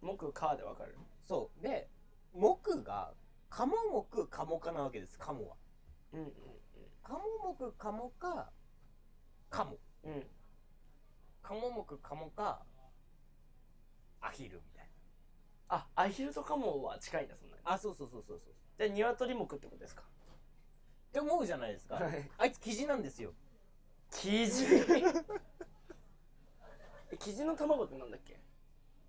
[0.00, 0.96] 木カーでわかる。
[1.22, 1.62] そう。
[1.62, 1.90] で
[2.32, 3.14] 木が
[3.50, 3.72] 鴨
[4.10, 5.56] 木鴨科なわけです鴨は。
[6.12, 6.32] うんうん
[7.02, 7.20] 鴨
[7.58, 8.50] 木鴨科
[9.50, 10.26] 鴨うんうん
[11.42, 12.62] 鴨木鴨科
[14.20, 14.88] アヒルみたい
[15.70, 17.62] あアヒルとカモは近いんだそんなに。
[17.64, 18.54] なあそうそうそうそうそう。
[18.78, 20.02] じゃあ鶏目ってことですか？
[20.02, 20.06] っ
[21.12, 21.94] て思うじゃないですか。
[21.96, 22.30] はい。
[22.38, 23.32] あいつキジなんですよ。
[24.10, 24.64] キジ？
[27.10, 28.38] えキジの卵ってなんだっけ？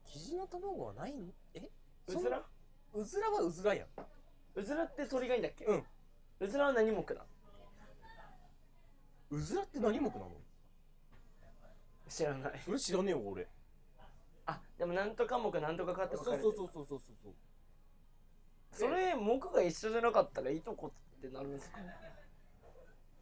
[0.05, 1.27] キジの卵はないの？
[1.53, 1.69] え？
[2.07, 2.45] うずら
[2.93, 3.87] うずらはうずらやん。
[4.55, 5.65] うずらって鳥がいいんだっけ？
[5.65, 5.83] うん。
[6.39, 7.05] うずらは何目なの？
[9.31, 10.31] うずらって何目なの？
[12.07, 12.59] 知らない。
[12.63, 13.47] それ知らねえよ俺。
[14.47, 16.55] あでもなんとか目なんとかかってそう分かれてる。
[16.57, 17.33] そうそうそうそうそうそう。
[18.71, 21.77] それ目が一緒じゃなかったらいとこってなるんですか？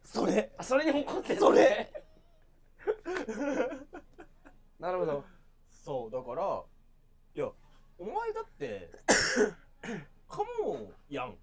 [0.04, 0.52] それ？
[0.56, 1.92] あそれに怒ってるそれ？
[4.80, 5.24] なるほど。
[5.84, 6.62] そうだから
[7.34, 7.50] いや
[7.98, 8.90] お前だって
[10.28, 11.36] カモやん。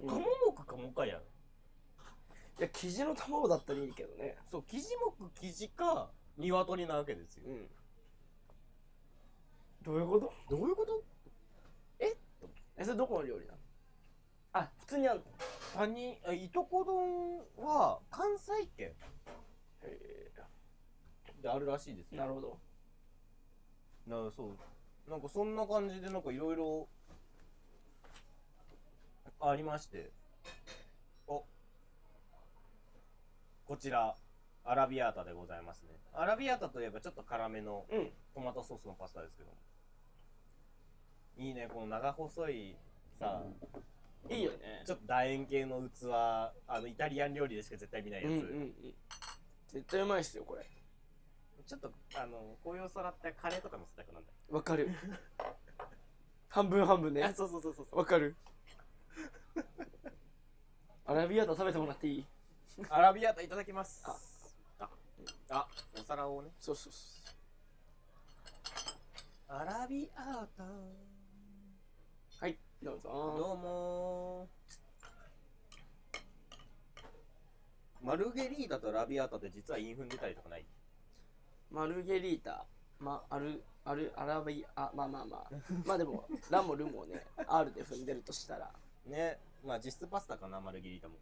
[0.00, 0.08] うん。
[0.08, 1.20] カモ目カモかやん。
[1.20, 1.22] い
[2.62, 4.36] やキジの卵だったらいいけどね。
[4.50, 4.88] そうキジ
[5.20, 7.44] 目キジか鶏なわけですよ。
[7.46, 7.68] うん。
[9.82, 10.32] どういうこと？
[10.50, 11.04] どういうこと？
[11.98, 12.16] え？
[12.84, 13.58] それどこの料理なの？
[14.52, 15.22] あ普通にあんの？
[15.74, 18.94] 他人あいとこ丼は関西圏。
[19.82, 20.32] へ
[21.42, 22.16] であるらしいですよ。
[22.16, 22.58] えなるほど。
[24.06, 24.56] なそう
[25.08, 26.86] なんかそんな感じでなんかいろいろ
[29.40, 30.10] ありまして。
[31.26, 31.44] お。
[33.66, 34.14] こちら
[34.64, 35.90] アラビアータでございますね。
[36.12, 38.10] アラビアータといえばちょっと辛めのうん。
[38.34, 39.50] トマトソースのパスタですけど
[41.38, 42.76] いいねこの長細い
[43.18, 43.42] さ、
[44.28, 44.82] いいよね。
[44.84, 46.12] ちょっと楕円形の器。
[46.12, 48.72] あのイタリアン料理でしか絶対見ないやつ、うんうんうん。
[49.68, 50.66] 絶対うまいっすよこれ
[51.68, 54.88] ちょっとあのこういうお皿ってカレーとか乗せたくなんだよ、わかる。
[56.48, 57.22] 半分半分ね。
[57.22, 57.98] あそうそうそうそうそう。
[57.98, 58.34] わかる。
[61.04, 62.26] アラビアータ食べてもらっていい？
[62.88, 64.02] アラビアータいただきます。
[64.06, 64.16] あ。
[64.80, 64.88] あ。
[65.50, 65.68] あ
[66.00, 66.48] お皿をね。
[66.58, 67.22] そうそうそ
[69.48, 70.64] アラビアータ。
[70.64, 70.66] う
[72.40, 73.10] はいどうぞ。
[73.38, 74.48] どうも
[78.02, 80.64] マルゲリータとラビアータって実はインフン出たりとかない？
[81.70, 82.66] マルゲリータ。
[82.98, 85.50] まあるあるアラビあまあまあまあ。
[85.84, 88.72] まあでも ラもルもね R で踏んでるとしたら。
[89.06, 89.40] ね。
[89.64, 91.16] まあ実質パスタかなマルゲリータも。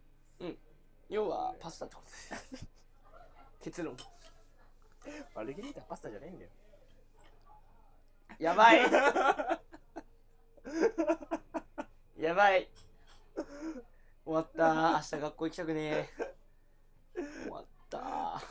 [1.09, 2.33] 要はパスタってことです。
[3.61, 3.95] 結論。
[5.35, 6.51] マルゲリータパスタじゃないんだよ。
[8.39, 8.79] やばい。
[12.19, 12.69] やばい。
[14.25, 14.91] 終わった。
[14.93, 16.35] 明日学校行きたくねえ。
[17.43, 18.41] 終わった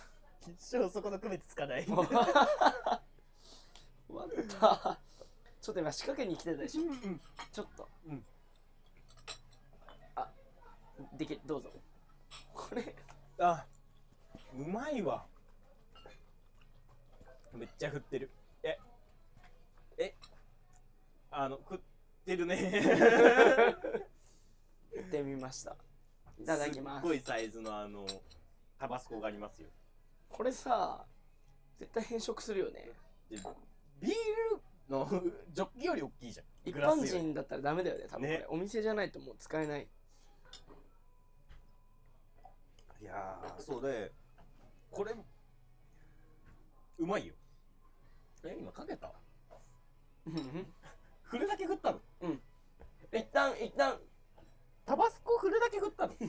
[0.49, 1.85] 一生そこの区別つかない。
[1.87, 2.05] 終わ
[4.27, 4.29] っ
[4.61, 4.99] た。
[5.61, 6.83] ちょっと今仕掛けに来てたでしょ。
[6.83, 7.21] うん
[7.53, 8.25] ちょっと、うん。
[10.15, 10.31] あ
[11.15, 11.73] できどうぞ。
[12.55, 12.95] これ。
[13.39, 13.67] あ
[14.55, 15.27] うまいわ。
[17.53, 18.31] めっちゃ振ってる。
[18.63, 18.79] え
[19.99, 20.15] え
[21.31, 21.79] あの食っ
[22.25, 22.73] てるね。
[24.95, 25.77] やってみました。
[26.39, 27.03] いただきます。
[27.03, 28.07] すっごいサイズのあの
[28.79, 29.69] タバスコがありますよ
[30.29, 31.05] これさ
[31.79, 32.91] 絶対変色するよね。
[33.31, 33.37] で
[34.01, 34.13] ビー
[34.51, 35.07] ルの
[35.53, 36.47] ジョッキより大きいじゃん。
[36.65, 38.47] 一般人だったらダメだよね多分これ、ね。
[38.49, 39.89] お店じゃないともう使えない。
[43.01, 44.13] いやーそうで
[44.91, 45.15] これ
[46.99, 47.35] うまいよ。
[48.45, 49.13] え今かけた？
[51.23, 52.01] 振るだけ振ったの？
[53.13, 54.01] 一旦一旦
[54.85, 56.15] タバスコ振るだけ振ったの？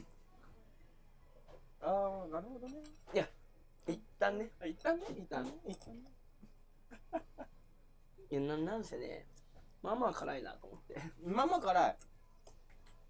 [1.82, 2.84] ああなるほどね。
[3.14, 3.26] 一
[4.20, 4.51] 旦ね。
[4.61, 5.05] あ一旦ね。
[5.09, 5.51] 一旦ね。
[5.68, 6.11] 一旦ね
[8.30, 9.26] いやななんせね
[9.82, 11.01] まあまあ辛いなと思って。
[11.24, 11.97] まあまあ辛い。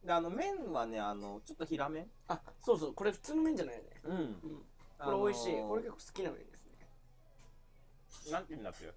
[0.06, 2.08] であの麺はねあのちょっと平麺。
[2.28, 2.94] あそうそう。
[2.94, 3.90] これ普通の麺じゃないよね。
[4.04, 4.16] うん。
[4.16, 4.66] うん。
[5.00, 8.32] これ美味しい、これ結構好きな麺ですね。
[8.32, 8.92] なんて言うんだっけ？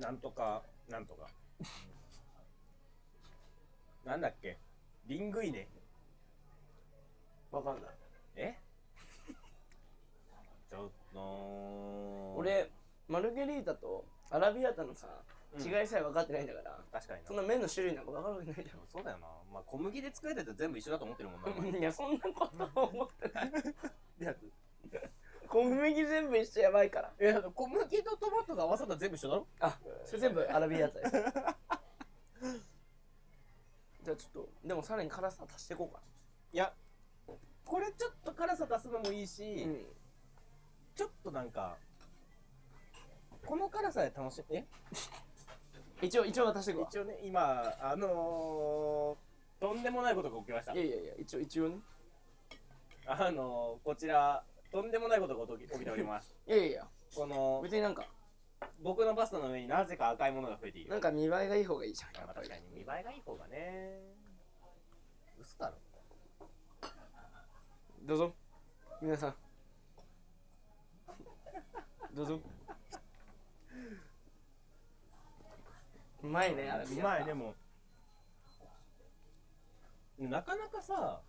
[0.00, 1.26] なんとかなんとか。
[4.04, 4.58] なんだっけ？
[5.06, 5.68] リングイネ。
[7.50, 7.84] わかんない。
[8.36, 8.58] え？
[10.72, 12.70] ちょっと俺
[13.06, 15.06] マルゲリータとアラビアータのさ
[15.54, 15.62] うん。
[15.62, 18.80] 違いさえ分かってないんだから、確かにそんな麺の種類なんか分かるわけないじゃん。
[18.90, 19.26] そうだよな。
[19.52, 21.78] まあ小麦で作られてて全部一緒だと思ってるもんな。
[21.78, 23.52] いやそんなことは思ってない。
[24.18, 24.34] いや
[25.46, 27.12] 小麦全部一緒やばいから。
[27.18, 29.46] えだって小麦とトマトが合わさったら全部一緒だろ？
[29.60, 31.12] あそれ全部アラビアータです。
[34.02, 36.00] じゃあちょっとでもさらに辛さ足していこうか。
[36.50, 36.74] いや
[37.66, 39.86] これちょっと辛さ出すのもいいし、なうん
[40.94, 41.76] ちょっとなんか
[43.46, 44.64] この辛さで楽しえ？
[46.02, 46.88] 一応一応足していくわ。
[46.90, 50.72] 一応ね今あのー、とんでもないことが起きました。
[50.72, 51.76] いやいやいや一応一応ね。
[53.06, 56.34] あのー、こちらとんでもないことが起き起きております。
[56.46, 56.88] いやいやいや。
[57.14, 58.06] この別になんか。
[58.80, 60.90] 僕のパスタの上になぜか赤いものが増えている。
[60.90, 64.00] なんか見栄えがいい方がいいじゃんやっぱ確かに見栄えがいい方がね。
[65.38, 65.76] 嘘だろ。
[68.02, 68.34] どうぞ。
[69.00, 69.34] 皆さん
[72.14, 72.40] どうぞ。
[76.22, 77.54] うまいねアラビアータうまいでも
[80.18, 81.20] なかなかさ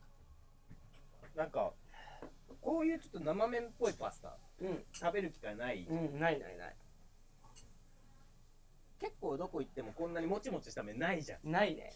[1.35, 1.73] なんか
[2.61, 4.83] こういうちょっと生麺っぽいパスタうん。
[4.93, 6.75] 食べる機会ない、うんないないない。
[8.99, 11.51] 結構どこ行ってもこんなにもちもちした麺ないじゃん。
[11.51, 11.91] ないね。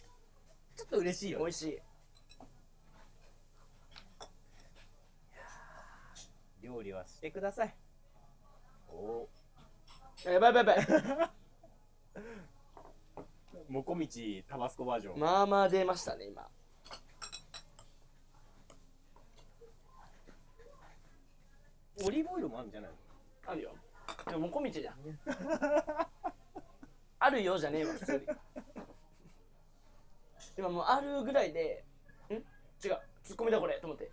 [0.76, 1.46] ちょっと嬉しいよ、ね。
[1.46, 1.80] 美味、しい。
[6.62, 7.74] 料理はしてください
[8.90, 9.28] お
[10.26, 10.86] やばいやばいや
[11.16, 11.30] ばい。
[13.70, 16.48] もこみちタバスコバージョン、まあまあ出ましたね今。
[22.06, 22.96] オリーブオイルもあるんじゃないの？
[23.52, 23.72] あるよ。
[24.28, 24.96] でももこみちじゃん。
[27.20, 28.22] あるよじゃねえわ普通に。
[30.58, 31.84] 今もうあるぐらいで
[32.30, 32.34] ん？
[32.34, 32.42] 違う。
[33.24, 33.80] ツッコミだこれ。
[33.80, 34.10] と思って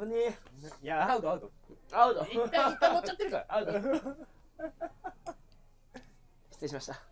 [0.00, 0.38] 危ねえ。
[0.82, 1.50] いやアウトアウト。
[1.92, 2.24] アウト。
[2.26, 3.46] 一旦一旦乗っちゃってるから。
[3.56, 3.72] アウト。
[6.52, 7.02] 失礼しました。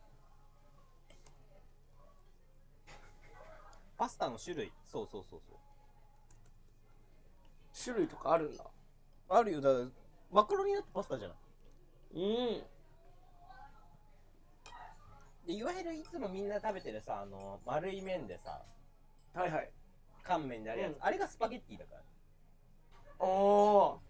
[3.97, 4.73] パスタの種類。
[4.85, 5.59] そうそうそうそう。
[7.85, 8.65] 種類とかあるんだ。
[9.29, 9.61] あるよ。
[9.61, 9.87] だから
[10.31, 11.35] マカロニだってパスタじゃな
[12.15, 12.23] い？
[12.23, 12.65] うん。
[15.47, 18.63] でいわゆるいつもみんな食べてるさあの丸い麺でさ
[19.35, 19.71] はいはい。
[20.23, 21.03] 乾麺であるやつ、うん。
[21.05, 22.03] あれがスパゲッティだから
[23.19, 24.01] おお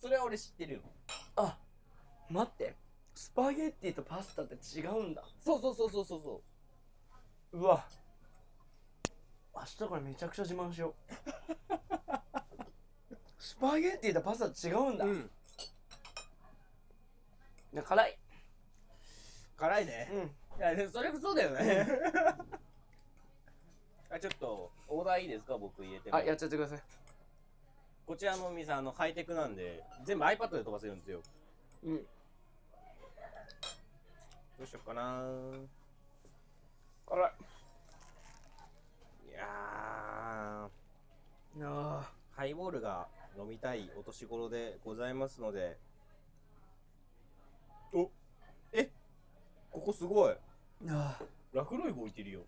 [0.00, 0.80] それは俺知ってるよ。
[1.36, 1.56] あ
[2.30, 2.74] 待って。
[3.14, 5.22] スパゲッティとパスタって違うんだ。
[5.40, 6.42] そうそうそうそうそうそ
[7.52, 7.64] う。
[7.64, 7.86] わ。
[9.54, 11.12] 明日からめちゃくちゃ自慢しよう。
[13.40, 15.30] スパゲッティとパスタ違うんだ、いうん。
[17.72, 18.18] や辛い。
[19.56, 20.08] 辛いね。
[20.12, 20.58] うん。
[20.58, 21.86] いやでもそれもそうだよね。
[24.10, 25.56] あちょっとオーダーいいですか？
[25.56, 26.16] 僕入れても。
[26.16, 26.82] あやっちゃってください
[28.06, 31.20] こちらのお店あのハイテクなんで全部 iPad で飛ばせるんですよ。
[31.84, 31.96] うん。
[31.96, 32.02] ど
[34.62, 35.24] うしよっかな。
[37.08, 37.32] 辛い。
[39.28, 40.68] いや
[42.30, 45.76] ハイボールが飲みたいお年頃でございますので。
[47.92, 48.08] お。
[48.72, 48.88] え？
[49.70, 50.32] ここすごい。
[50.32, 50.36] ー
[50.90, 51.56] あー。
[51.56, 52.42] ラフロイグ置いてるよ。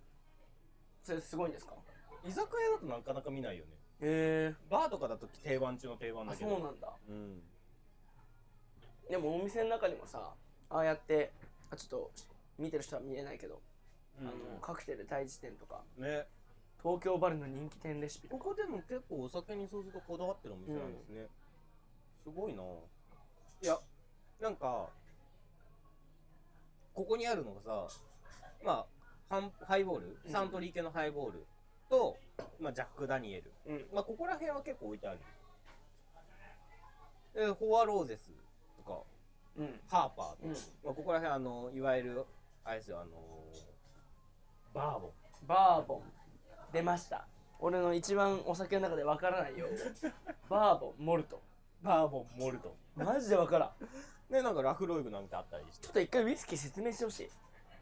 [1.02, 1.72] それすごいんですか？
[2.24, 2.46] 居酒屋
[2.76, 6.50] だとなかなか見ないよねへえバーとかだと定番中の定番だあけど。
[6.50, 6.92] そうなんだ。
[7.08, 7.42] うん。
[9.10, 10.34] でもお店の中にもさ
[10.70, 11.32] ああやって
[11.70, 12.10] あちょっと
[12.58, 13.60] 見てる人は見えないけど、
[14.20, 16.26] あのカクテル大辞典とかね。
[16.80, 21.26] 東京バルの人気店レシピここでも結構お酒にそうするとこだわってるお店なんですね、
[22.22, 22.62] すごいな。
[22.62, 23.76] いや
[24.40, 24.86] なんか
[26.94, 27.88] ここにあるのがさ
[28.64, 28.86] ま
[29.28, 30.16] あハンハイボール？
[30.24, 30.32] うん。
[30.32, 31.44] サントリー系のハイボール
[31.90, 32.16] と、
[32.60, 33.86] まあ、ジャック・ダニエル、うん。
[33.92, 35.18] まあ、ここら辺は結構置いてある。
[37.34, 38.32] でフォアローゼス
[38.76, 39.00] とか
[39.56, 39.80] うん。
[39.88, 40.50] ハーパーとか、うん。
[40.50, 42.24] まあ、ここら辺あのいわゆる
[42.64, 43.10] あれですよあの
[44.74, 45.10] バーボン。
[45.46, 46.02] バーボン。
[46.72, 47.26] 出ました。
[47.60, 49.66] 俺の一番お酒の中でわからないよ
[50.48, 51.40] バーボンモルト。
[51.82, 52.74] バーボンモルト。
[52.96, 54.32] マジでわからん。
[54.32, 55.86] で なんかラフロイグなんてあったりして。
[55.86, 57.30] ちょっと一回ウイスキー説明してほしい。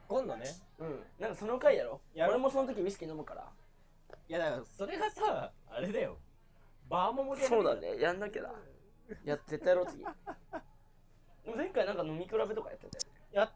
[0.08, 0.46] 今度ね。
[0.78, 1.06] うん。
[1.18, 2.00] なんかその回やろ。
[2.14, 3.50] やろ俺もその時ウイスキー飲むから
[4.28, 6.18] いやだからそれがさあれだよ。
[6.88, 8.00] バーモモでやるそうだね。
[8.00, 8.52] やんなきゃだ。
[9.24, 10.04] や絶対やろう次
[11.56, 13.20] 前回なんか飲み比べとかやってたよね。
[13.32, 13.50] やっ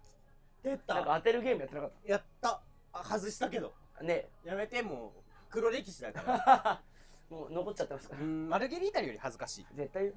[0.62, 0.94] てた。
[0.94, 2.60] なんか当てるゲームやってなかっやった。
[2.92, 3.72] あ外したけど。
[3.96, 4.28] たね。
[4.44, 5.20] やめてもう。
[5.50, 6.82] 黒歴史だから。
[7.30, 8.22] もう残っちゃってますから。
[8.22, 9.66] うんマルゲリータより恥ずかしい。
[9.74, 10.14] 絶対言う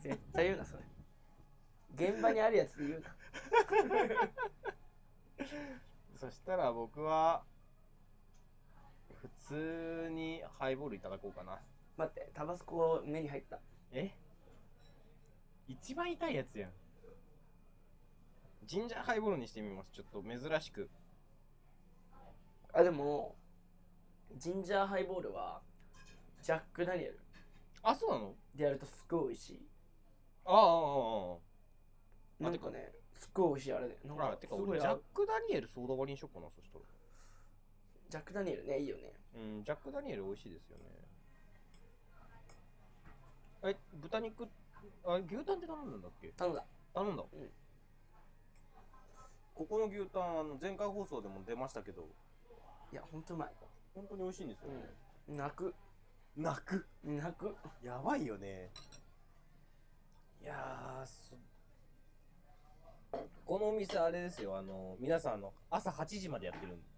[0.00, 0.82] 絶対言うなそれ。
[1.94, 3.16] 現場にあるやつで言うな。
[6.16, 7.44] そしたら僕は
[9.24, 11.58] 普通にハイボールいただこうかな。
[11.96, 13.58] 待ってタバスコ目に入った。
[13.90, 14.10] え？
[15.66, 16.70] 一番痛いやつやん。
[18.66, 19.90] ジンジャーハイボールにしてみます。
[19.92, 20.90] ちょっと珍しく。
[22.74, 23.36] あでも
[24.36, 25.62] ジンジャーハイボールは
[26.42, 27.20] ジャック・ダニエル。
[27.82, 28.34] あそうなの？
[28.54, 29.66] でやるとすっごい美味しい。
[30.44, 30.62] ああああ
[31.32, 31.36] あ
[32.40, 32.44] あ。
[32.44, 36.84] なんかねすっごい美味しいあれでなんかてか俺ジャック・ダニエルソーダ割りにしようかなそしたら
[38.10, 39.12] ジャック・ダニエルねいいよね。
[39.34, 40.84] うんジャック・ダニエル美味しいですよね。
[43.64, 44.46] え豚肉
[45.04, 46.28] あ牛タンって頼んだんだっけ？
[46.28, 46.64] 頼んだ。
[46.92, 47.50] 頼んだ、うん。
[49.54, 52.08] ここの牛タンあの前回放送でも出ましたけど。
[52.92, 53.52] いやほんとうまい。
[53.94, 54.90] 本当に美味しいんですよね、
[55.28, 55.36] うん。
[55.36, 55.74] 泣く。
[56.36, 56.86] 泣く？
[57.04, 57.56] 泣く。
[57.82, 58.70] やばいよね。
[60.42, 61.04] いや
[63.46, 64.56] このお店あれですよ。
[64.56, 66.93] あの皆さんあの朝8時までやってるんそう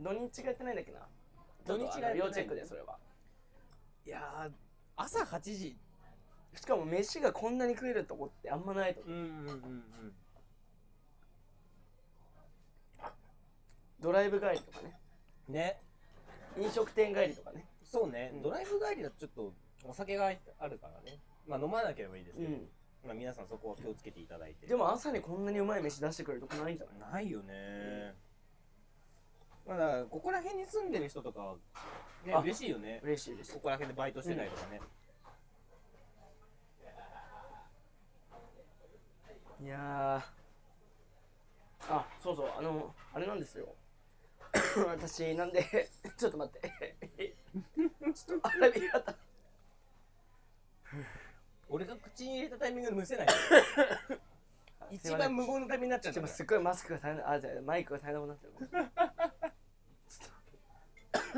[0.00, 1.00] 土日がやってないんだっけな？
[1.66, 2.98] 土日が要チェックでそれは。
[4.06, 4.50] いやー
[4.96, 5.76] 朝8時。
[6.54, 9.16] しかも飯がこんなに食えるとこってあんまないと思う。
[9.16, 10.14] うんうんうんうん
[14.00, 14.96] ドライブ帰りとかね。
[15.48, 15.80] ね。
[16.56, 17.66] 飲食店帰りとかね。
[17.82, 18.42] そうね、うん。
[18.42, 19.52] ドライブ帰りだとちょっと
[19.84, 21.18] お酒があるからね。
[21.48, 22.68] まあ飲まなければいいですけど、うん。
[23.04, 24.66] まあ、皆さんそこは気をつけていただいて。
[24.66, 27.12] でも朝にこんなにうまい飯出してくれるとこないんじゃない？
[27.12, 28.14] ないよね、
[29.68, 31.54] まあだここら辺に住んでる人とかは
[32.24, 33.00] ねあ嬉しいよね。
[33.04, 33.52] 嬉しい嬉しい。
[33.52, 34.80] ここら辺でバイトしてたりとかね、
[39.62, 41.92] いやー。
[41.94, 42.50] あそうそう。
[42.58, 43.74] あのあれなんですよ。
[44.88, 45.62] 私なんで
[46.16, 47.34] ちょっと待って。
[48.14, 49.14] ちょっとアラビアタ
[51.68, 53.26] 俺が口に入れたタイミングでむせない。
[54.90, 56.28] 一番無言のタイミングになっちゃったから。
[56.28, 58.98] ちょっとすっごいマスクが大変あじゃあマイクが大変なことになってる。
[58.98, 59.07] ちょ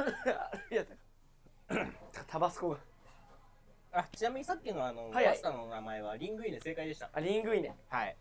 [0.02, 0.84] っとアラビア
[2.12, 2.78] タタバスコが。
[3.92, 5.34] あちなみにさっきのあの、はいはい。
[5.34, 7.10] パスタの名前はリングイネ正解でした。
[7.12, 7.74] あリングイネ。
[7.88, 8.16] はい。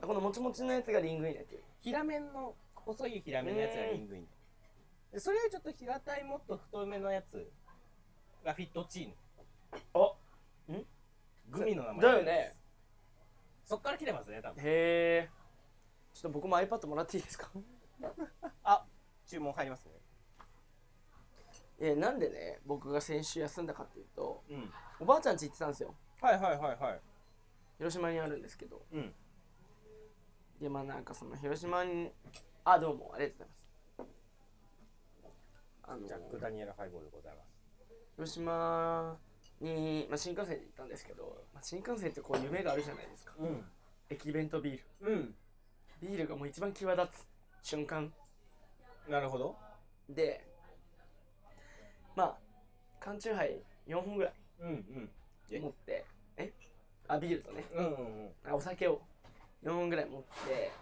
[0.00, 1.62] あこのもちもちのやつがリングイネっていう。
[1.80, 4.26] 平麺の細い平麺のやつがリングイネ。
[5.12, 7.50] でそれよりちょっと平たいもっと太めのやつ
[8.44, 9.14] がフィットチーヌ
[9.94, 10.12] あ
[11.50, 12.02] グミの名前。
[12.02, 12.54] だよね。
[13.64, 14.60] そっから来てますね多分。
[14.60, 15.28] へえ
[16.14, 17.50] ちょっと僕も iPad もらっていいですか？
[18.64, 18.84] あ
[19.26, 19.92] 注文入りますね
[21.80, 24.70] えなんでね僕が先週休んだかっていうとうん。
[25.00, 25.94] おばあちゃん家行ってたんですよ。
[26.20, 27.00] はいはいはいはい。
[27.78, 28.82] 広島にあるんですけど。
[28.92, 29.14] うん。
[30.60, 32.10] でまあなんかその広島に
[32.64, 33.68] あどうもありがとうございます。
[35.84, 37.48] あのジャック・ダニエル・ハイボールでございます。
[38.16, 39.16] 広島
[39.60, 43.32] に、まあ、新幹線で行ったんですけど、まあ、新幹線ってこう夢があるじゃないですか。
[43.38, 43.64] うん。
[44.10, 45.12] 駅弁とビール。
[45.12, 45.34] うん。
[46.02, 47.08] ビールがもう一番際立
[47.62, 48.12] つ瞬間。
[49.08, 49.56] なるほど。
[50.08, 50.44] で
[52.18, 52.36] まあ
[52.98, 55.10] 缶チューハイ4本ぐらいうんうん。
[55.52, 55.60] え？
[55.60, 56.04] 持って
[56.36, 56.52] え？
[57.06, 57.64] あビールとね。
[57.72, 59.00] うんうんあお酒を
[59.62, 60.72] 4本ぐらい持って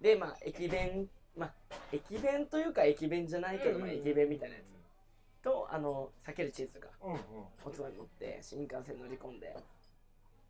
[0.00, 1.52] でまあ駅弁まあ
[1.92, 5.44] 駅弁というか駅弁じゃないけど、まあ、駅弁みたいなやつ。
[5.44, 7.18] とあの避けるチーズがうんうん。
[7.64, 9.56] おつまみ持って新幹線乗り込んで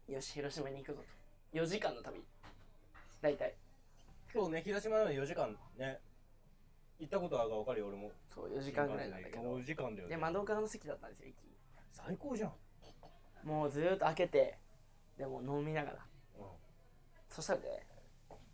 [0.08, 1.02] よし広島に行くぞ
[1.52, 1.58] と。
[1.58, 2.22] 4時間の旅。
[3.20, 3.54] 大体。
[4.32, 5.98] そうね広島まで4時間ね
[6.98, 8.10] 行ったことあるか分かるよ俺も。
[8.34, 9.42] そう4時間ぐらいなんだけど。
[9.42, 10.16] 4時間だよね。
[10.16, 11.36] で窓側の席だったんですよ駅。
[11.92, 12.52] 最高じゃん。
[13.44, 14.58] もうずーっと開けて
[15.16, 16.06] でも飲みながら。
[16.38, 16.44] うん。
[17.28, 17.86] そしたらね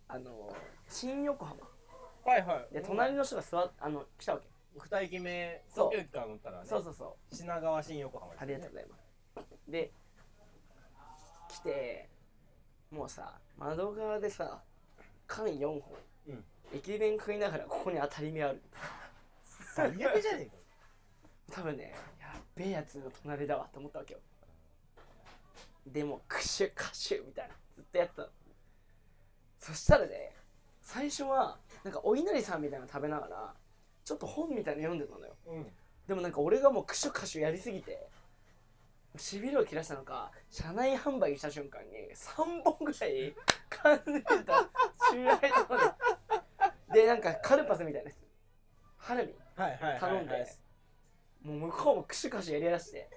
[0.07, 0.55] あの
[0.87, 1.59] 新横浜。
[2.23, 2.73] はいはい。
[2.73, 4.47] で隣の人が座っあの来たわけ。
[4.77, 6.67] 二駅目そう東京駅から乗ったらね。
[6.67, 7.35] そうそうそう。
[7.35, 9.71] 品川新横浜ですありがとうございます。
[9.71, 9.91] で
[11.49, 12.09] 来て
[12.91, 14.61] もうさ窓側でさ
[15.25, 15.81] 缶4本、うん
[16.73, 18.61] 駅弁食いながらここに当たり目ある。
[19.75, 20.51] 最悪じゃねえか。
[21.51, 24.19] 多分ねやっべえやつの隣だわって思ったわけよ。
[25.85, 27.53] でもクシュカシュみたいな。
[27.75, 28.27] ずっとやってたの。
[29.59, 30.33] そしたらね
[30.81, 33.53] 最初はなんかお稲荷さんみたいなの食べながら
[34.03, 35.35] ちょっと本みたいなの読んでたのよ。
[35.47, 35.67] うん。
[36.07, 38.07] でもなんか俺がもうクシュカシュやりすぎて
[39.17, 43.33] しびれを切らしたのか車内販売した瞬間に3本ぐらい
[43.69, 44.33] 缶抜いた
[45.09, 48.19] シューライトででなんかカルパスみたいなやつ。
[48.97, 49.33] ハラミ。
[49.55, 49.99] はいはいはいはい。
[49.99, 50.47] 頼んで
[51.43, 53.09] もう向こうもクシュカシュやりだして。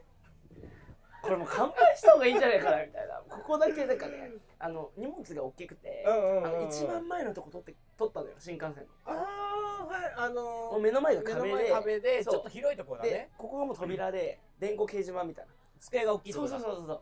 [1.23, 3.15] これもう乾杯した方がいいんじゃないかなみたいな。
[3.29, 16.93] ここだけなんかねあの荷物が大きくてうんうんうんあの一番前のとこ取って取ったのよ新幹線ああはいあののもう目の前が壁で前壁でちょっと広いところだでねここがもう扉で電光掲示板みたいな机が大きいとそうそうそうそ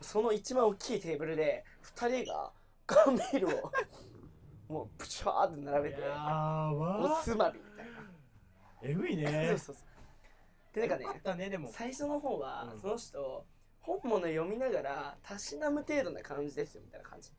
[0.00, 0.04] う。
[0.04, 1.64] その一番大きいテーブルで
[1.96, 2.52] 2人が
[2.86, 3.72] 缶ビールを
[4.68, 7.92] もうプチャーって並べてやおばつまみみたいな。
[8.82, 9.76] えぐいそうねそうそう。
[10.72, 11.68] でなんかねねでも。
[11.72, 12.80] 最初の方はうん。
[12.80, 13.46] その人
[13.80, 17.32] 本物読みながらたしなむ程度な感じですよみたいな感じ。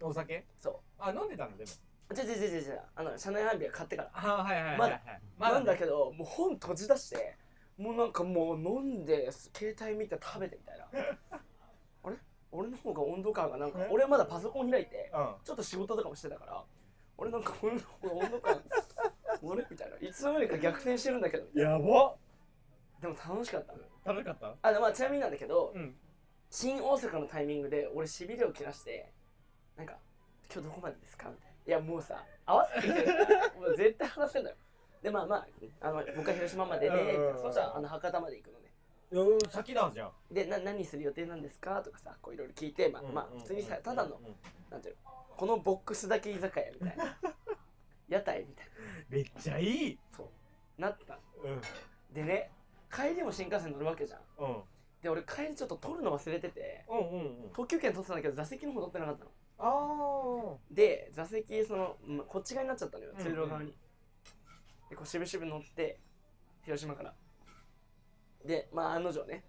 [0.00, 0.46] お酒？
[0.58, 1.56] そあ飲んでたの？
[1.56, 1.70] でも。
[2.08, 4.10] うじゃじゃじゃじゃじゃあの車内販売買ってから。
[4.14, 5.02] あはいはいはいまだ。
[5.38, 7.36] まだなんだけどもう本閉じ出して
[7.78, 10.88] もうなんかもう飲んで携帯見て食べてみたいな。
[12.04, 12.16] あれ？
[12.52, 13.88] 俺の方が温度感がなんかえ？
[13.90, 15.34] 俺はまだパソコン開いてうん。
[15.44, 16.64] ちょっと仕事とかもしてたから
[17.18, 19.96] 俺なんか俺の方が温度感あれみたいな。
[20.08, 22.14] いつの間にか逆転してるんだけどやば。
[23.00, 23.74] でも楽しかった。
[24.10, 24.54] 楽しかった？
[24.62, 25.94] あでまあちなみになんだけど、うん。
[26.48, 29.12] 新大阪のタイミングで俺しびれを切らして
[29.76, 29.98] なんか
[30.50, 33.12] 「今日どこまでですか?」みたいな「いやもうさ合わせてきてるか
[33.66, 34.56] ら絶対話せんだよ」
[35.06, 35.46] でまあまあ
[35.82, 38.72] あのもう一回広島までで、そしたらあの博多まで行くのね。
[39.12, 40.34] うん先だじゃん。
[40.34, 41.80] でな何する予定なんですか？
[41.80, 44.18] とかさこういろいろ聞いてまあ、まあ普通にさただの
[44.68, 47.16] なんていうのこのボックスだけ居酒屋みたいな。
[48.08, 48.66] 屋台みたい
[49.08, 49.98] めっちゃいい。
[50.10, 50.80] なそう。
[50.80, 51.14] なった。
[51.14, 51.60] のうん。
[52.12, 52.50] でね
[52.92, 54.20] 帰りも新幹線乗るわけじゃん。
[54.38, 54.62] うん。
[55.02, 57.50] で俺帰りちょっと取るの忘れててうんうんうん。
[57.52, 59.30] 特急券取ってたんだけど座席の方取ってなかったの。
[59.58, 63.72] あで座席その、まこっち側になっちゃったのよ通路側に、
[64.88, 65.98] でこうしぶしぶ乗って
[66.62, 67.14] 広島から。
[68.44, 69.44] でまあ案の定ね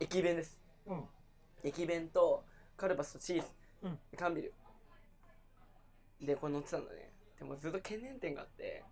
[0.00, 0.60] 駅弁です。
[0.88, 1.04] あうん。
[1.62, 2.44] 駅弁と
[2.76, 3.48] カルパスとチーズ、
[3.82, 3.98] うん。
[4.16, 4.54] 缶ビール。
[6.26, 7.12] でこれ乗ってたんだね。
[7.38, 8.82] でもずっと懸念点があって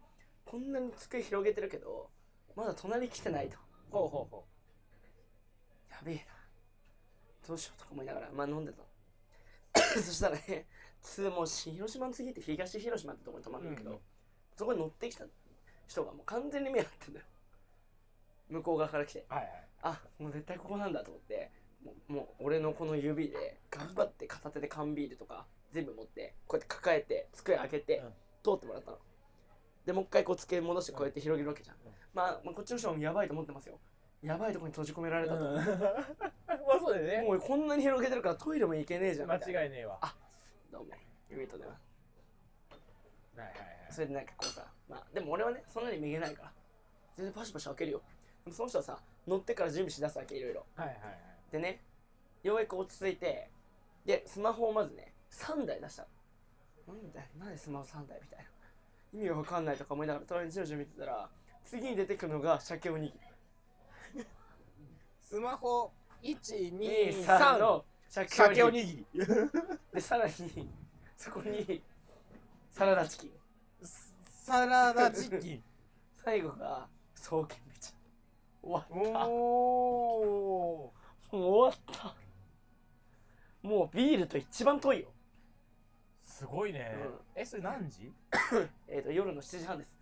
[0.45, 2.11] こんなに机広げてるけど
[2.55, 3.57] まだ隣来てないと。
[3.91, 4.45] ほうほうほ
[5.91, 6.23] やべえな。
[7.49, 8.85] どうしようとか思いながらまあ飲んでたの。
[10.01, 10.67] そしたらね
[11.03, 14.03] つもう広島の次って東広島ってとこに泊まるんだけど、うんうん
[14.57, 15.25] そこに乗ってきた
[15.87, 17.27] 人がもう完全に目合ってんだよ。
[18.51, 19.27] 向こう側から来て。
[19.31, 19.51] うはいはい。
[19.83, 21.51] あもう絶対ここなんだと思って。
[21.85, 28.13] もうもう俺のこの指で頑張って片手で缶ビールとか全部持ってこうやって抱えて机開けて、うん。
[28.43, 28.99] 通ってもらったの。
[29.87, 31.93] でもう一回こう机戻してこうやって広げるわけじゃん、うん。
[32.15, 33.79] まあ、まあこっちの人もやばいと思ってますよ。
[34.23, 37.29] やばいとこに閉じ込められたと、 まあそうだよね。
[37.29, 39.31] もうこんなに広げてるからトイレも行けねえじゃん。
[39.31, 39.99] 間違いねえわ。
[40.01, 40.15] は
[40.73, 40.95] どうも。
[41.29, 41.73] 指とでは。
[43.37, 46.53] いはいはいそれでなんかこうさまあでも俺はねそんなに見えないから。
[47.17, 48.03] 全然パシパシ開けるよ。
[48.45, 50.67] でもその人はさ乗ってから準備しだすわけいろいろ。
[50.75, 51.53] はいはいはい。
[51.53, 51.81] でね
[52.43, 53.49] ようやく落ち着いて
[54.05, 56.07] でスマホをまずね3台出した
[56.89, 56.95] の。
[56.95, 58.45] なんだよなんでスマホ3台みたいな。
[59.15, 61.31] 意味が分かんないとか思いながら隣にじろじろ見てたら
[61.65, 63.15] 次に出てくるのが鮭おに
[64.17, 64.25] ぎ
[65.23, 69.27] スマホり123 23の鮭おにぎり
[69.95, 70.33] でさらに
[71.17, 71.81] そこに
[72.71, 73.31] サラダチキン
[73.85, 75.63] サラダチキン。
[76.25, 77.93] 最後が双剣めちゃ
[78.63, 78.95] 終わった。
[79.27, 80.93] もお
[81.33, 82.15] う終わった。
[83.63, 85.09] もうビールと一番遠いよ。
[86.23, 87.21] すごいね、うん。
[87.35, 88.13] えそれ何時？
[88.89, 89.99] えっ、と夜の7時半です。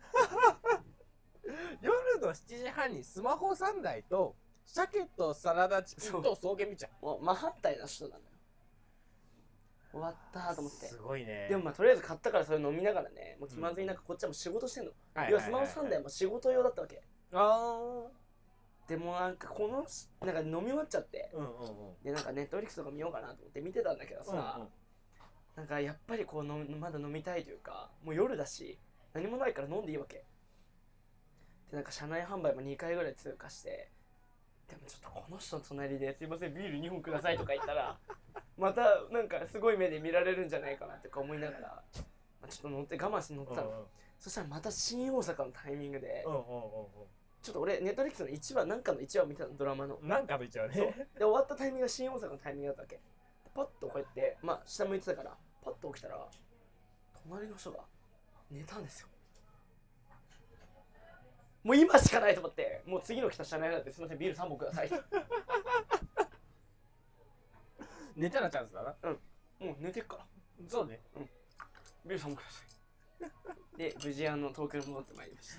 [1.81, 8.32] 夜の7時半にスマホ3台と鮭とサラダチキンと草原みちゃもう真反対な人なんだよ
[9.93, 10.87] 終わったと思って。
[10.87, 11.47] すごいね。
[11.47, 17.03] でもまあとりあえず買ったからそれ飲みながらねもう気まずい中こっちはもう仕事してんの、はい要はスマホ3台も仕事用だったわけ。
[17.31, 18.03] あ
[18.87, 19.85] でもなんかこの
[20.25, 21.31] なんか飲み終わっちゃって。
[21.33, 22.03] ーうんうんうん。
[22.03, 24.67] でなんかネットフリックスとか見ようかなと思って見てたんだけどさ、
[25.55, 28.79] なんかやっぱりこう飲みまだ飲みたいというかもう夜だし
[29.13, 30.25] 何もないから飲んでいいわけ。
[31.69, 33.91] でなんか車内販売も2回ぐらい通過して
[34.69, 37.97] でもちょっとこの人の隣で「すいませんビール2本ください」とか言ったら
[38.57, 41.83] またなんかすごい目で見られるんじゃないかなとか思いながら、
[42.41, 43.87] まあ、ちょっと乗って我慢して乗ったの、
[44.19, 46.41] そしたらまた新大阪のタイミングで、うんうん
[47.43, 49.95] ちょっと俺ネットフリックスの1話なんかの1話を見てたのドラマの。
[49.95, 51.09] うんなんかと一応ね。
[51.19, 53.01] で終わったタイミングが新大阪のタイミングだったわけ。
[53.53, 56.25] パッとこうやってまあ下向いてたからパッと起きたら
[57.27, 57.79] 隣の人が
[58.49, 59.07] 寝たんですよ
[61.63, 64.91] もう今しかないと思ってもう次の来た車内なんですみませんビール3本ください。
[68.15, 68.95] 寝たらチャンスだな。
[69.59, 70.25] もう寝てっから。
[70.67, 70.99] そうね。
[72.05, 72.67] ビール3本ください。
[73.77, 75.57] で無事あの東京に戻ってまいりまし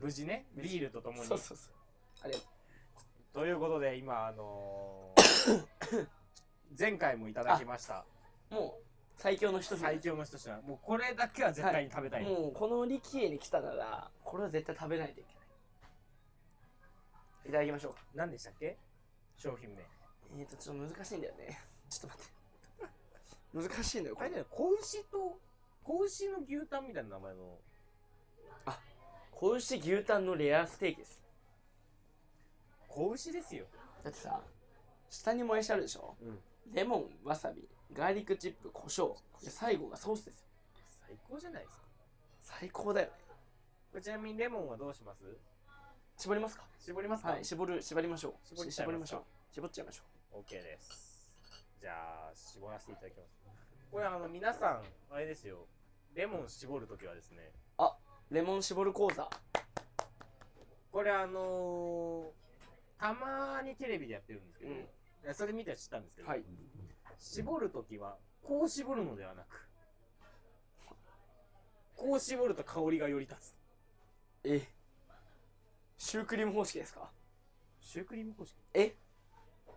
[0.00, 0.46] 無事ね。
[0.54, 1.28] ビールととたもに。
[1.28, 1.74] そうそうそう。
[2.22, 6.08] ありがとということで今あのー
[6.78, 8.04] 前回もいただきました。
[8.50, 15.32] うもう最強の一つ最強の一品もうこれだけは絶対に食べたい、もうこの力家に来たならこれは絶対食べないといけない。
[17.48, 17.94] いただきましょう。
[18.16, 18.76] 何でしたっけ？
[19.36, 19.82] 商品名。
[20.38, 21.58] えーとちょっと難しいんだよね。
[21.90, 23.68] ちょっと待って。
[23.70, 24.26] 難しいのよこれ。
[24.26, 25.38] あれだよ子牛と
[25.84, 27.58] 子牛の牛タンみたいな名前の。
[29.30, 31.20] 子牛牛タンのレアステーキです。
[32.88, 33.66] 子牛ですよ。
[34.02, 34.40] だってさ
[35.10, 36.16] 下にもやしあるでしょ？
[36.20, 36.42] うん。
[36.72, 39.14] レモンわさびガーリックチップ胡椒。
[39.42, 40.46] で最後がソースですよ。
[41.06, 41.82] 最高じゃないですか。
[42.42, 43.06] 最高だよ。
[43.08, 43.12] ね
[43.90, 45.22] これちなみにレモンはどうします？
[46.16, 46.64] 絞りますか？
[46.80, 47.30] 絞りますか？
[47.30, 48.32] はい絞る縛りましょう。
[48.48, 49.22] 絞り絞りましょう。
[49.54, 51.32] 絞っちゃいましょ OK です。
[51.80, 53.28] じゃあ絞らせていただきます。
[53.90, 55.66] これあの皆さんあれですよ。
[56.14, 57.50] レモン絞るときはですね。
[57.78, 59.28] うレモン絞る講座。
[60.90, 62.42] これあのー
[62.98, 65.34] たまにテレビでやってるんですけど、うん。
[65.34, 66.44] それ見て知ったんですけど、はい
[67.18, 69.68] 絞るときはこう絞るのではなく
[71.96, 73.54] こう絞ると香りがより立つ。
[74.44, 74.66] え
[75.98, 77.08] シュークリーム方式ですか？
[77.80, 78.56] シュークリーム方式？
[78.74, 78.94] え？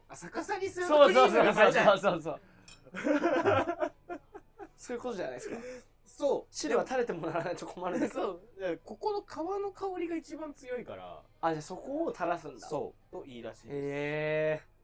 [0.10, 1.46] あ逆さにするとそうそうそうそう。
[1.46, 2.40] が入っちゃうそうそう
[2.98, 4.94] そう。
[4.96, 5.58] いうことじゃないですか？
[6.06, 6.54] そう。
[6.54, 8.24] 汁は垂れてもらわないと困るんですそ
[8.58, 8.60] う。
[8.60, 9.26] でここの皮
[9.62, 12.68] の香りが一番強いからあじゃあそこを垂らすんだ。
[12.68, 13.12] そう。
[13.12, 13.76] といいらしいです。
[13.76, 13.80] へ
[14.62, 14.75] え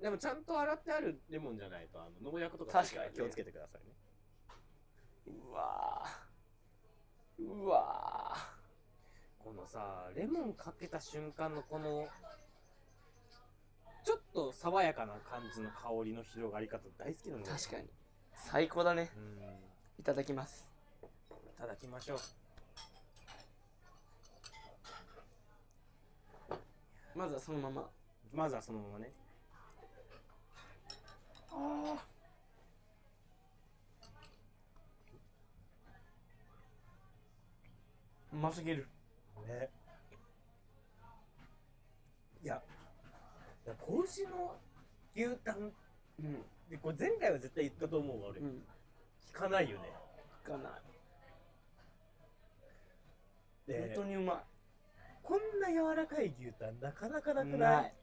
[0.00, 3.08] でもちゃんと洗ってあるレモンじゃないとあの農薬とか確かに。
[3.08, 3.94] ね気をつけてくださいね。
[5.26, 7.44] うわー。
[7.44, 8.36] うわ
[9.38, 12.08] このさレモンかけた瞬間のこの
[14.04, 17.88] ちょっと爽やかな感じの香りの広がり方大好きなんだ確かに。
[18.34, 19.10] 最高だね。
[19.16, 19.38] うん。
[19.98, 20.68] いただきます。
[21.32, 22.18] いただきましょう。
[27.16, 27.88] まずはそのまま。
[28.32, 29.12] まずはそのままね
[31.58, 32.04] あ
[38.32, 38.86] うますぎる。
[39.48, 39.70] ね。
[42.42, 42.62] いや
[43.64, 44.56] いや子牛の
[45.14, 45.72] 牛タン。
[46.20, 46.44] うん。
[46.68, 48.62] でこれ前回は絶対言ったと思うわ俺、うん。
[49.32, 49.92] 聞かないよね。
[50.44, 50.72] かない。
[53.66, 54.44] で本当にうま
[55.22, 57.58] こんな柔らかい牛タンなかなかなくい？
[57.58, 57.94] ない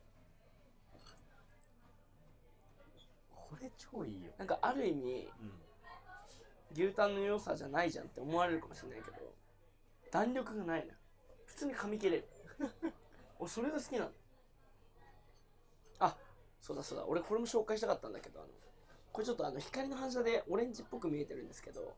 [3.54, 5.30] これ超いいよ、なんかある意味
[6.74, 9.18] 牛タンの良さじゃないじゃんって思われるかもしれないけど
[10.12, 10.94] 弾力がないの
[11.46, 12.28] 普通に噛み切れる。
[13.40, 14.12] 俺それが好きなの。
[16.00, 16.18] あ
[16.62, 17.06] そうだそうだ。
[17.06, 18.50] 俺これも紹介したかったんだけどあの
[19.12, 21.96] これちょっとあの光の反射でオレンジっぽく見えてるんですけど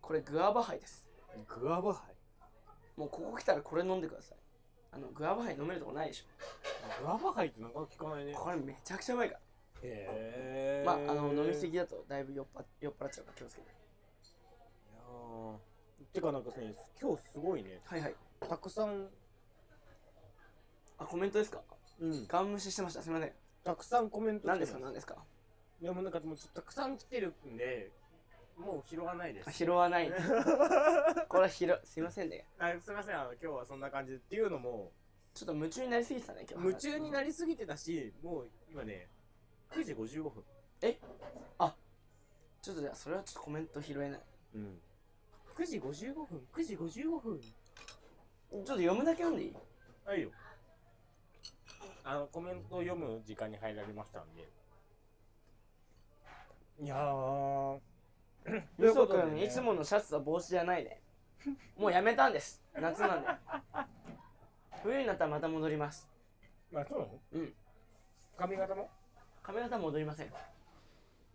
[0.00, 1.06] これグアバハイです。
[1.46, 2.16] グアバハイ？
[2.96, 4.38] もうここ来たらこれ飲んでください。
[4.90, 6.26] あのグアバハイ飲めるとこないでし
[7.00, 8.34] グアバハイってなかなか聞かないね。
[8.34, 9.40] ょこれめちゃくちゃうまいから
[9.82, 13.68] へえまああの飲みすぎだとだいぶ酔っぱ酔っ払っちゃうから気をつけて。
[13.68, 13.70] い
[14.94, 15.56] やー。
[16.12, 17.80] てかなんかね今日すごいね。
[17.84, 18.14] はいはい。
[18.48, 19.08] たくさん。
[20.98, 21.60] あコメントですか？
[22.00, 22.26] うん。
[22.26, 23.02] ガン無視してました。
[23.02, 23.32] すみません。
[23.64, 24.78] たくさんコメント来て何ですか？
[24.80, 25.16] 何ですか？
[25.80, 27.90] いやもうなんかもうちょっとたくさん来てるんで
[28.56, 29.50] もう拾わないです。
[29.52, 30.12] 拾わない。
[31.28, 32.46] これは拾すいませんね。
[32.58, 33.20] あすみません。
[33.20, 34.92] あの今日はそんな感じでっていうのも
[35.34, 39.08] ちょっと夢中になりすぎてたね今日夢中になりすぎてたしもう今ね
[39.74, 40.44] 9時55分。
[42.62, 44.20] ちょっとじゃあそれはちょっとコメント拾えない。
[44.54, 44.80] うん。
[45.56, 47.40] 9時55分？9時55分？
[47.40, 49.56] ちょっと読むだけ読んでいい？
[50.06, 50.30] はいよ。
[52.04, 54.48] あのコメントを読む時間に入られましたんで。
[56.82, 57.80] いやー。
[58.46, 59.24] といゆうことでね。
[59.24, 61.02] そくんいつものシャツと帽子じゃないね。
[61.76, 62.62] もうやめたんです。
[62.74, 63.28] 夏なんで。
[64.84, 66.08] 冬になったらまた戻ります。
[66.70, 67.20] まあそうなの？
[67.32, 67.54] うん。
[68.36, 68.88] 髪型も？
[69.42, 70.32] 髪型戻りません。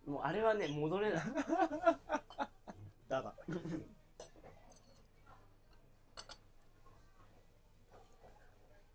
[0.06, 1.22] もうあれはね戻れない。
[3.08, 3.34] だが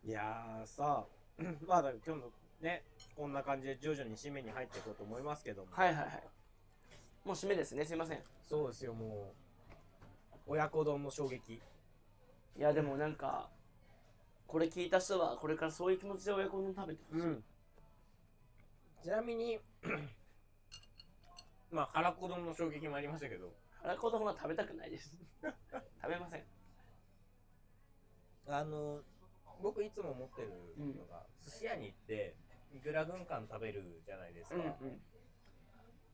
[0.05, 1.05] いやーさ
[1.65, 2.83] まあだ今日のね
[3.15, 5.71] こんな感じで徐々に締めに入っていこうと思いますけども。
[5.71, 6.23] はいはいはい。
[7.25, 7.85] もう締めですね。
[7.85, 8.17] すいません。
[8.17, 9.33] いそうですよも
[10.37, 11.61] う親子丼の衝撃。
[12.57, 13.49] やでもなんか
[14.47, 17.43] これ聞いた人はこれからそういう気持ちで親子丼食べてほしい、ん
[19.03, 19.59] ちなみに
[21.69, 23.53] まあ腹子丼の衝撃もありましたけど。
[23.81, 25.13] 腹子丼は食べたくないです。
[25.43, 25.53] 食
[26.07, 26.45] べません。
[28.47, 29.01] あの
[29.61, 30.49] 僕いつも思ってる
[30.95, 32.35] のが、寿司屋に行って
[32.73, 35.01] いくら軍艦食べるじゃないですか、うんうん。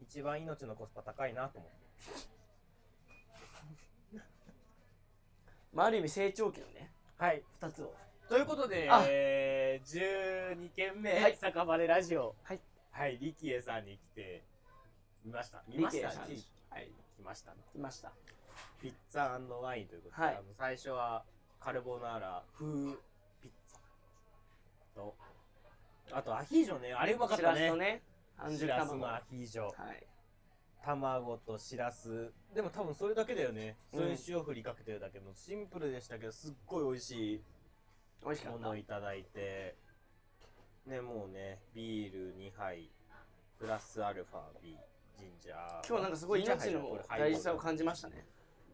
[0.01, 1.77] 一番命のコスパ高いなと思って。
[5.73, 6.91] まあある意味成長期のね。
[7.17, 7.43] はい。
[7.61, 7.95] 2つを。
[8.27, 11.37] ということであ、えー、12件目、はい。
[11.37, 12.35] 酒場でラジオ。
[12.41, 12.59] はい
[12.91, 14.43] はい力恵さんに来て
[15.23, 15.63] みました？
[15.67, 16.07] 見ました？
[16.09, 17.57] はい来ましたね。
[17.75, 18.11] いました。
[18.81, 20.35] ピッツァワインということで、はい。
[20.35, 21.23] あの最初は
[21.59, 22.65] カルボナーラ風
[23.41, 25.15] ピッツァと
[26.11, 27.59] あとアヒージョねあれうまかっしたね。
[27.61, 28.01] らすとね
[28.37, 28.97] 半し熟卵。
[28.97, 29.67] のアヒージョ。
[29.67, 29.71] い。
[30.83, 37.41] 卵としらすでも多分それだけだよね、うんそれに塩振りかけてるだけのシンプルでしたけどすっごい美味しい
[38.23, 38.59] 美味しかった。
[38.59, 39.75] ものをいただいて
[40.85, 42.89] ねもうねビール2杯
[43.59, 45.87] プラスアルファビージンジャー。
[45.87, 48.25] 今日なんかすごい命の大事さを感じましたね。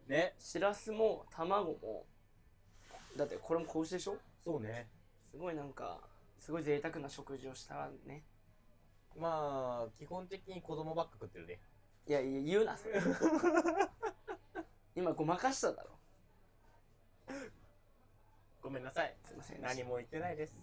[0.06, 0.34] ね。
[0.38, 2.06] しらすも卵も
[3.16, 4.16] だってこれも子牛でしょ？
[4.38, 4.88] そうね。
[5.30, 5.98] すごいなんか
[6.38, 8.22] すごい贅沢な食事をしたね。
[9.18, 11.58] まあ基本的に子供ばっか食ってるね。
[12.06, 13.00] いやいや言うなそれ。
[14.94, 15.90] 今ごまかしただろ。
[18.62, 19.16] ごめんなさい。
[19.24, 20.62] すいません何も言ってないです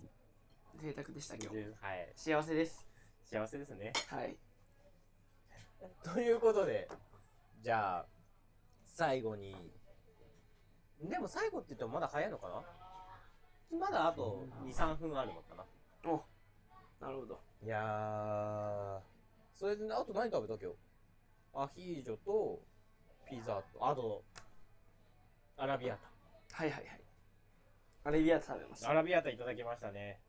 [0.82, 1.58] 贅沢でした今日。
[1.82, 2.12] はい。
[2.16, 2.86] 幸せです。
[3.24, 3.94] 幸せですね。
[4.10, 4.36] はい。
[6.04, 6.90] ということで
[7.62, 8.06] じゃあ
[8.86, 9.56] 最後に
[11.02, 12.50] でも最後って言ってもまだ早いのか
[13.72, 13.78] な？
[13.78, 15.66] まだあと23分あるのかな。
[16.12, 16.24] お
[17.00, 17.42] なるほど。
[17.62, 19.02] いやー
[19.54, 20.78] それであと何食べた今日？
[21.56, 22.62] アヒージョと
[23.30, 24.24] ピザとあと
[25.56, 25.98] アラビア
[26.52, 27.04] はいはいはい。
[28.06, 28.86] アレビアータ食べました。
[28.88, 30.22] タアラビアータいただきましたね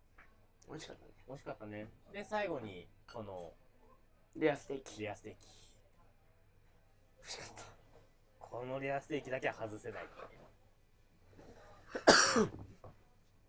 [0.69, 1.11] 美味しかったね。
[1.29, 1.89] 美味しかったね。
[2.13, 3.53] で最後にこの
[4.37, 5.03] レアステーキ。
[5.03, 5.39] レアステーキ。
[7.19, 7.65] 美味しかった。
[8.39, 10.07] このレアステーキだけは外せない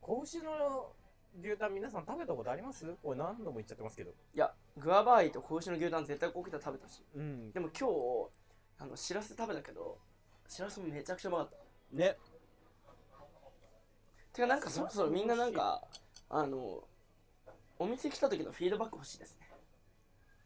[0.01, 0.93] 子牛の
[1.41, 2.85] 牛タン皆さん食べたことあります？
[3.03, 4.11] これ何度も言っちゃってますけど。
[4.11, 7.03] いやグアバーイと子牛の牛タン絶対こう来たら食べてほしい。
[7.15, 7.51] うん。
[7.51, 9.97] でも今日あのしらす食べたけど
[10.47, 11.97] しらすもめちゃくちゃうまかった。
[11.97, 12.17] ね。
[14.33, 15.81] てかなんかそろそろみんななんか
[16.29, 16.83] あの
[17.77, 19.49] お店来た時のフィードバック欲しいですね。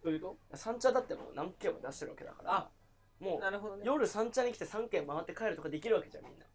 [0.02, 0.38] というと？
[0.54, 2.70] 三茶だってもう何軒も出してるわけだからあ
[3.20, 3.84] もうなるほどね。
[3.86, 6.46] 夜三茶に来て3軒回って帰るとかできるわけじゃんみんな。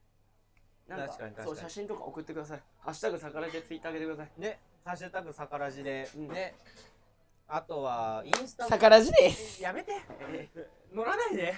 [0.97, 1.57] なんか確かに確かに。
[1.57, 2.63] そう写真とか送ってください。
[2.79, 4.41] ハッシュタグさからでツイッター上げてください。
[4.41, 6.29] ねハッシュタグさからじで、うん。
[6.29, 6.55] ね。
[7.47, 8.79] あとはインスタも。
[8.79, 9.63] からじです。
[9.63, 9.93] やめて。
[10.93, 11.55] 乗らないで。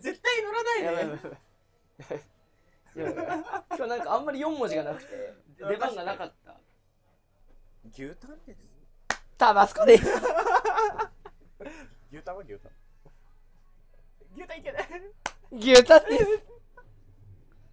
[0.00, 2.22] 絶対乗らないで。
[2.96, 3.06] 今
[3.76, 5.34] 日なんかあんまり4文字がなくて
[5.68, 6.39] 出番がなかった
[7.84, 8.58] 牛タンです。
[9.38, 10.04] タバスコです。
[12.12, 12.72] 牛タンは牛タン。
[14.36, 14.88] 牛タンいけない。
[15.52, 16.26] 牛タンです。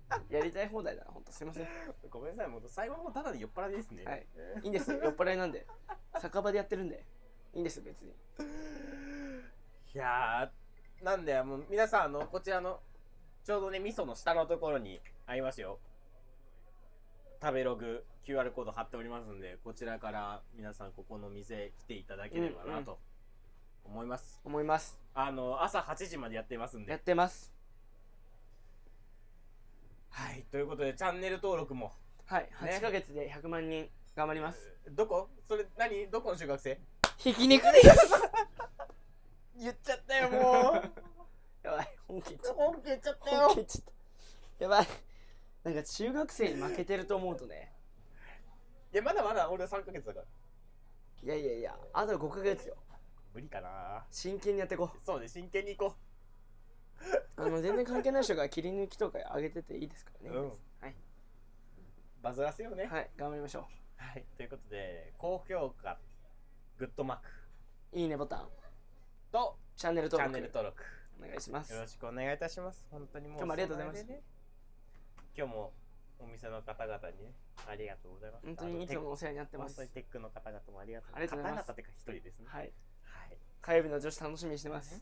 [0.30, 1.64] やりたい放題だなほんとすいません。
[1.64, 1.70] は
[2.10, 4.28] ごめんなさいもう最後の方ただで酔っ払いですね。
[4.64, 4.64] い。
[4.64, 4.92] いいんです。
[4.92, 5.68] 酔っ払いなんで。
[6.20, 7.04] 酒場でやってるんで。
[7.54, 8.12] いいんです別に。
[9.94, 12.82] いやーなんでもう皆さんあのこちらの
[13.44, 15.80] ちょうどね味噌の下のところにありますよ。
[17.42, 23.00] 食べログ QR コード貼っておりますんでこちらから皆さんここの店来ていただければなんと
[23.86, 25.00] 思います、思います。
[25.14, 27.54] あの朝8時までやってますんやっでてます。
[30.10, 31.94] はいということでチャンネル登録も。
[32.26, 34.74] はい8ヶ月で100万人頑張ります。
[34.92, 35.30] どこ？
[35.48, 36.08] それ何？
[36.12, 36.82] どこの中学生？
[37.16, 38.12] ひき肉です。
[39.58, 40.74] 言っちゃったよもう。
[41.66, 42.32] やばい本気。
[42.32, 43.84] 言っちゃっ本気言っちゃったた本気言っちゃっ
[44.58, 44.64] た。
[44.66, 44.88] やばい。
[45.64, 47.77] なんか中学生に負けてると思うとねい
[48.98, 50.26] やまだまだ俺3ヶ月だから。
[51.24, 52.76] いやいやいやあと5ヶ月よ。
[53.34, 54.06] 無理かな。
[54.12, 56.08] 真剣にやっていこそうね真剣に行こう。
[57.38, 60.50] あの全然関係ない人が切り抜きとか上げてていいですからね、うん。
[60.82, 60.96] はい、う
[62.22, 62.86] バズらせようね。
[62.86, 63.68] はい、頑張りましょ
[63.98, 66.00] はい、ということで高評価
[66.78, 67.30] グッドマーク。
[67.94, 68.50] ういいねボタン。
[69.32, 70.84] とチャンネルチャ登録ンネル登録。
[71.20, 71.74] お願いします。
[71.74, 72.88] よろしくお願いいたします。
[72.90, 74.38] 本当にもう今日もありがとうございますその間でね。
[75.36, 75.74] 今日も
[76.20, 77.34] お店の方々にね
[77.68, 78.46] ありがとうございます。
[78.46, 79.76] 本当にいつもお世話になってます。
[79.76, 81.12] 本当にテックの方々もありがとう。
[81.14, 81.42] ございます。
[81.42, 82.46] 方々っていうか一人ですね。
[82.48, 82.62] はい。
[82.62, 85.02] はい火曜日の女子楽しみにしてます。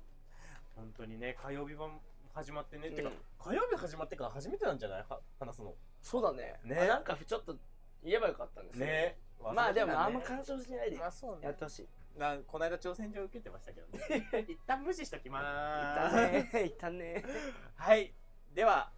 [0.76, 1.99] 本当にね火曜日版
[2.34, 2.95] 始まってね、うん。
[2.95, 5.05] てか火曜日始まってから初めてなんじゃない？
[5.09, 5.74] は話すの。
[6.01, 6.59] そうだね。
[6.63, 6.80] ね。
[6.82, 7.55] あなんかちょっと
[8.03, 8.91] 言えばよかったんですけど。
[8.91, 9.18] ね。
[9.53, 10.97] まあでもあんま干渉しないで。
[10.97, 11.45] まあそうね。
[11.45, 11.88] やってほしい。
[12.18, 14.28] なこの間挑戦状受けてましたけどね。
[14.47, 16.66] 一旦無視しときま一ーす旦ね。
[16.66, 17.24] 一旦ね。
[17.76, 18.13] はい。
[18.53, 18.91] では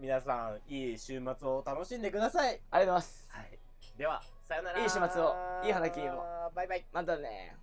[0.00, 2.48] 皆さんいい週末を楽しんでください。
[2.48, 3.28] ありがとうございます。
[3.30, 3.58] はい。
[3.98, 4.80] ではさよなら。
[4.80, 5.34] いい週末を
[5.64, 6.50] いい花金を。
[6.54, 6.86] バイバイ。
[6.92, 7.56] またね